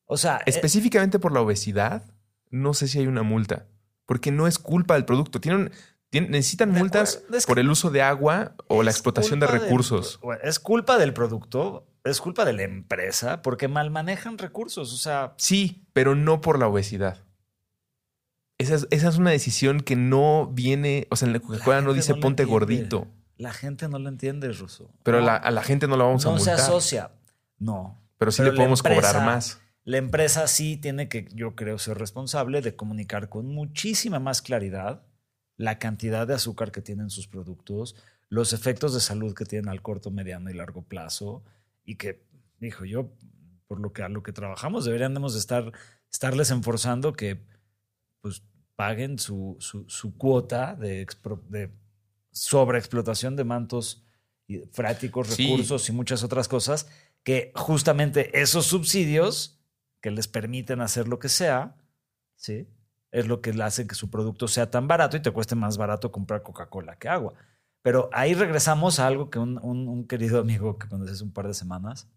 [0.06, 2.04] O sea, eh, específicamente por la obesidad,
[2.50, 3.66] no sé si hay una multa,
[4.06, 5.40] porque no es culpa del producto.
[5.40, 5.70] Tienen,
[6.10, 9.46] tienen- necesitan multas acuerdo, es que- por el uso de agua o la explotación de
[9.46, 10.18] del- recursos.
[10.42, 14.92] es culpa del producto, es culpa de la empresa, porque mal manejan recursos.
[14.92, 17.22] O sea, Sí, pero no por la obesidad.
[18.60, 21.92] Esa es, esa es una decisión que no viene, o sea, en la Coca-Cola no
[21.94, 23.06] dice no ponte gordito,
[23.36, 24.90] la gente no lo entiende, Ruso.
[25.02, 26.66] pero No, la- a la gente no la vamos a no se multar.
[26.66, 27.10] asocia.
[27.58, 27.98] No.
[28.18, 29.60] Pero sí Pero le podemos cobrar empresa- más.
[29.84, 35.02] La empresa sí tiene que, yo creo, ser responsable de comunicar con muchísima más claridad
[35.56, 37.96] la cantidad de azúcar que tienen sus productos,
[38.28, 41.42] los efectos de salud que tienen al corto, mediano y largo plazo,
[41.84, 42.22] y que,
[42.58, 43.10] dijo yo,
[43.66, 45.72] por lo que a lo que trabajamos, deberíamos de estar,
[46.12, 47.40] estarles enforzando que
[48.20, 48.42] pues,
[48.80, 51.70] paguen su, su- su cuota de, expro- de
[52.32, 54.02] sobreexplotación de mantos
[54.46, 55.42] y fráticos, Sí.
[55.46, 56.88] recursos y muchas otras cosas,
[57.22, 59.60] que justamente esos subsidios
[60.00, 61.76] que les permiten hacer lo que sea,
[62.36, 62.66] ¿sí?
[63.10, 65.76] Es lo que le hace que su producto sea tan barato y te cueste más
[65.76, 67.34] barato comprar Coca-Cola que agua.
[67.82, 71.32] Pero ahí regresamos a algo que un, un- un querido amigo que conocí hace un
[71.34, 72.08] par de semanas,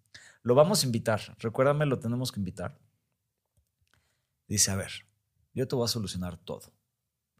[0.43, 1.19] lo vamos a invitar.
[1.39, 2.77] Recuérdame, lo tenemos que invitar.
[4.47, 4.91] Dice, a ver,
[5.53, 6.73] yo te voy a solucionar todo.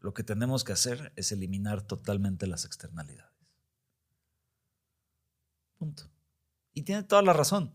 [0.00, 3.32] Lo que tenemos que hacer es eliminar totalmente las externalidades.
[5.78, 6.04] Punto.
[6.72, 7.72] Y tiene toda la razón.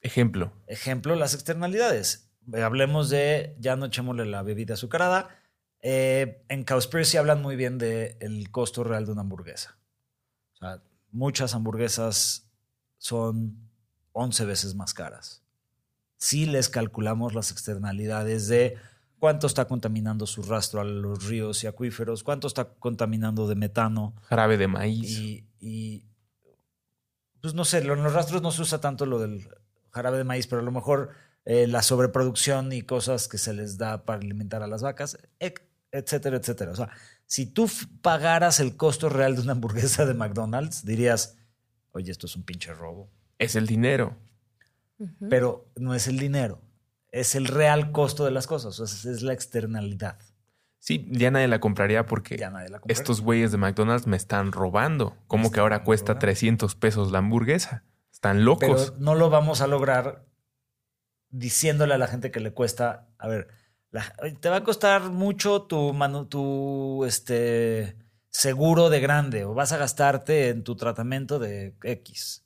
[0.00, 0.52] Ejemplo.
[0.66, 2.30] Ejemplo, las externalidades.
[2.52, 5.28] Hablemos de, ya no echémosle la bebida azucarada.
[5.80, 9.78] Eh, en Cowspiracy hablan muy bien del costo real de una hamburguesa.
[10.54, 12.50] O sea, muchas hamburguesas
[12.98, 13.70] son
[14.12, 15.44] 11 veces más caras.
[16.16, 18.78] Si les calculamos las externalidades de
[19.22, 24.16] cuánto está contaminando su rastro a los ríos y acuíferos, cuánto está contaminando de metano,
[24.24, 25.08] Jarabe de maíz.
[25.16, 26.04] y, y,
[27.40, 29.46] pues no sé, lo- en los rastros no se usa tanto lo del
[29.92, 31.10] jarabe de maíz, pero a lo mejor
[31.44, 35.16] eh, la sobreproducción y cosas que se les da para alimentar a las vacas,
[35.92, 36.72] etcétera, etcétera.
[36.72, 36.90] O sea,
[37.24, 37.70] si tú
[38.00, 41.38] pagaras el costo real de una hamburguesa de McDonald's, dirías,
[41.92, 43.08] oye, esto es un pinche robo.
[43.38, 44.16] Es el dinero.
[45.30, 46.60] Pero no es el dinero,
[47.12, 50.18] es el real costo de las cosas, o sea, es la externalidad.
[50.80, 52.92] Sí, ya nadie la compraría porque Ya nadie la compra.
[52.92, 55.16] estos güeyes de McDonald's me están robando.
[55.28, 56.20] ¿Cómo que ahora cuesta robando.
[56.22, 57.84] 300 pesos la hamburguesa?
[58.12, 58.90] Están locos.
[58.90, 60.24] Pero no lo vamos a lograr
[61.30, 63.08] diciéndole a la gente que le cuesta.
[63.18, 63.48] A ver,
[63.90, 67.96] la- te va a costar mucho tu, manu- tu este,
[68.28, 72.44] seguro de grande o vas a gastarte en tu tratamiento de X.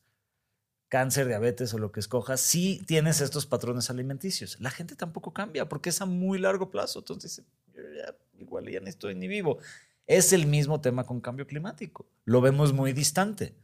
[0.88, 4.58] cáncer, diabetes o lo que escojas, si tienes estos patrones alimenticios.
[4.60, 7.00] La gente tampoco cambia porque es a muy largo plazo.
[7.00, 7.42] Entonces,
[7.74, 9.58] yo ya, igual ya no estoy ni vivo.
[10.06, 12.06] Es el mismo tema con cambio climático.
[12.24, 13.54] Lo vemos muy distante.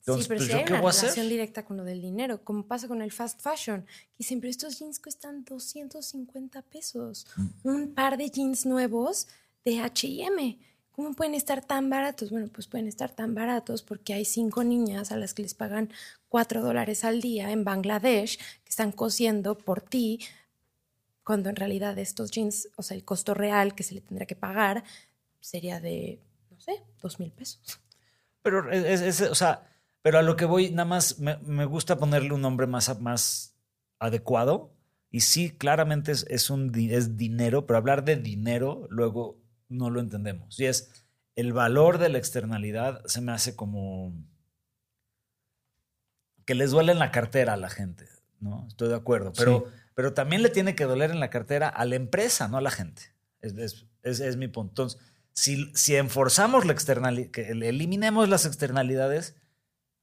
[0.00, 3.12] sí, pero si hay una relación directa con lo del dinero, como pasa con el
[3.12, 3.84] fast fashion,
[4.16, 7.26] que siempre estos jeans cuestan 250 pesos.
[7.36, 7.48] Mm.
[7.64, 9.28] Un par de jeans nuevos
[9.64, 10.58] de H&M
[11.00, 12.28] ¿Cómo pueden estar tan baratos?
[12.28, 15.90] Bueno, pues pueden estar tan baratos porque hay cinco niñas a las que les pagan
[16.28, 20.20] cuatro dólares al día en Bangladesh que están cosiendo por ti,
[21.24, 24.36] cuando en realidad estos jeans, o sea, el costo real que se le tendría que
[24.36, 24.84] pagar
[25.40, 26.20] sería de,
[26.50, 27.80] no sé, dos mil pesos.
[28.42, 29.70] Pero, es, o sea,
[30.02, 33.54] pero a lo que voy, nada más me, gusta ponerle un nombre más, más
[33.98, 34.74] adecuado.
[35.10, 39.39] Y sí, claramente es, es, un, es dinero, pero hablar de dinero luego
[39.70, 40.60] no lo entendemos.
[40.60, 40.90] Y es
[41.36, 44.12] el valor de la externalidad se me hace como
[46.44, 48.06] que les duele en la cartera a la gente,
[48.40, 48.66] ¿no?
[48.68, 49.64] Estoy de acuerdo, pero,
[49.94, 52.70] pero también le tiene que doler en la cartera a la empresa, no a la
[52.70, 53.02] gente.
[53.40, 54.70] Es, es, mi punto.
[54.72, 55.00] Entonces,
[55.32, 59.36] si, si enforzamos la externalidad, que eliminemos las externalidades,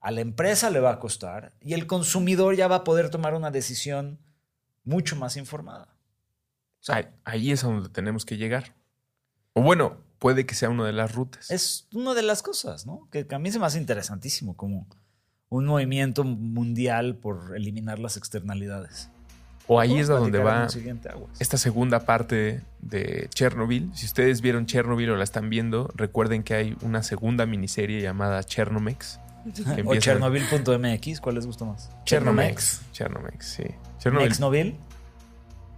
[0.00, 3.34] a la empresa le va a costar y el consumidor ya va a poder tomar
[3.34, 4.18] una decisión
[4.84, 5.94] mucho más informada.
[7.24, 8.77] ahí es a donde tenemos que llegar.
[9.58, 11.50] O bueno, puede que sea una de las rutas.
[11.50, 13.08] Es una de las cosas, ¿no?
[13.10, 14.86] Que, a mí se me hace interesantísimo como
[15.48, 19.10] un movimiento mundial por eliminar las externalidades.
[19.66, 20.68] O ahí es donde va
[21.40, 23.90] esta segunda parte de Chernobyl.
[23.94, 28.44] Si ustedes vieron Chernobyl o la están viendo, recuerden que hay una segunda miniserie llamada
[28.44, 29.18] Chernomex.
[29.84, 31.90] o Chernobyl.mx, ¿cuál les gusta más?
[32.04, 32.82] Chernomex.
[32.92, 33.64] Chernomex, sí.
[33.98, 34.76] Chernobyl.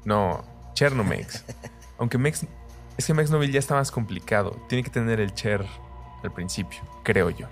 [0.05, 1.45] No, Chernomex.
[1.99, 2.47] Aunque Mex
[2.97, 4.57] es que Max Noville ya está más complicado.
[4.69, 5.67] Tiene que tener el Cher
[6.23, 7.49] al principio, creo yo.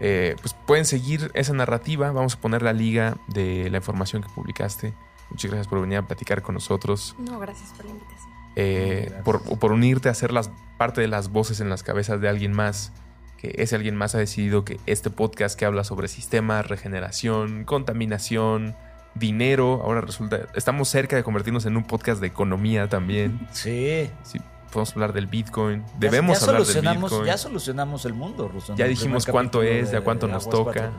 [0.00, 2.10] Eh, pues pueden seguir esa narrativa.
[2.12, 4.92] Vamos a poner la liga de la información que publicaste.
[5.30, 7.16] Muchas gracias por venir a platicar con nosotros.
[7.18, 8.32] No, gracias por la invitación.
[8.56, 12.28] Eh, por, por, unirte a ser las, parte de las voces en las cabezas de
[12.28, 12.92] alguien más.
[13.38, 18.74] Que ese alguien más ha decidido que este podcast que habla sobre sistemas, regeneración, contaminación,
[19.18, 23.46] dinero, ahora resulta, estamos cerca de convertirnos en un podcast de economía también.
[23.52, 24.10] Sí.
[24.22, 24.40] Sí,
[24.72, 25.84] podemos hablar del Bitcoin.
[25.98, 27.24] Debemos hablar del Bitcoin.
[27.24, 30.92] Ya solucionamos el mundo, Ya dijimos cuánto es, de, a cuánto nos toca.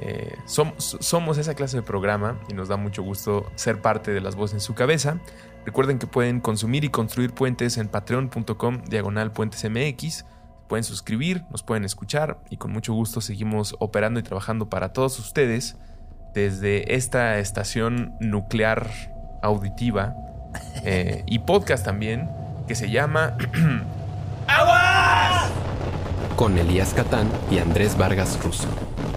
[0.00, 4.20] Eh, somos, somos esa clase de programa y nos da mucho gusto ser parte de
[4.20, 5.20] las voces en su cabeza.
[5.64, 10.24] Recuerden que pueden consumir y construir puentes en patreon.com diagonal puentes MX.
[10.68, 15.18] Pueden suscribir, nos pueden escuchar y con mucho gusto seguimos operando y trabajando para todos
[15.20, 15.76] ustedes
[16.32, 18.88] desde esta estación nuclear
[19.42, 20.16] auditiva
[20.84, 22.30] eh, y podcast también
[22.66, 23.36] que se llama
[24.46, 25.50] ¡Aguas!
[26.36, 28.68] Con Elías Catán y Andrés Vargas Russo.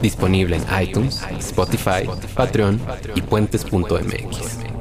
[0.01, 2.79] Disponible en iTunes, Spotify, Patreon
[3.15, 4.74] y puentes.mx.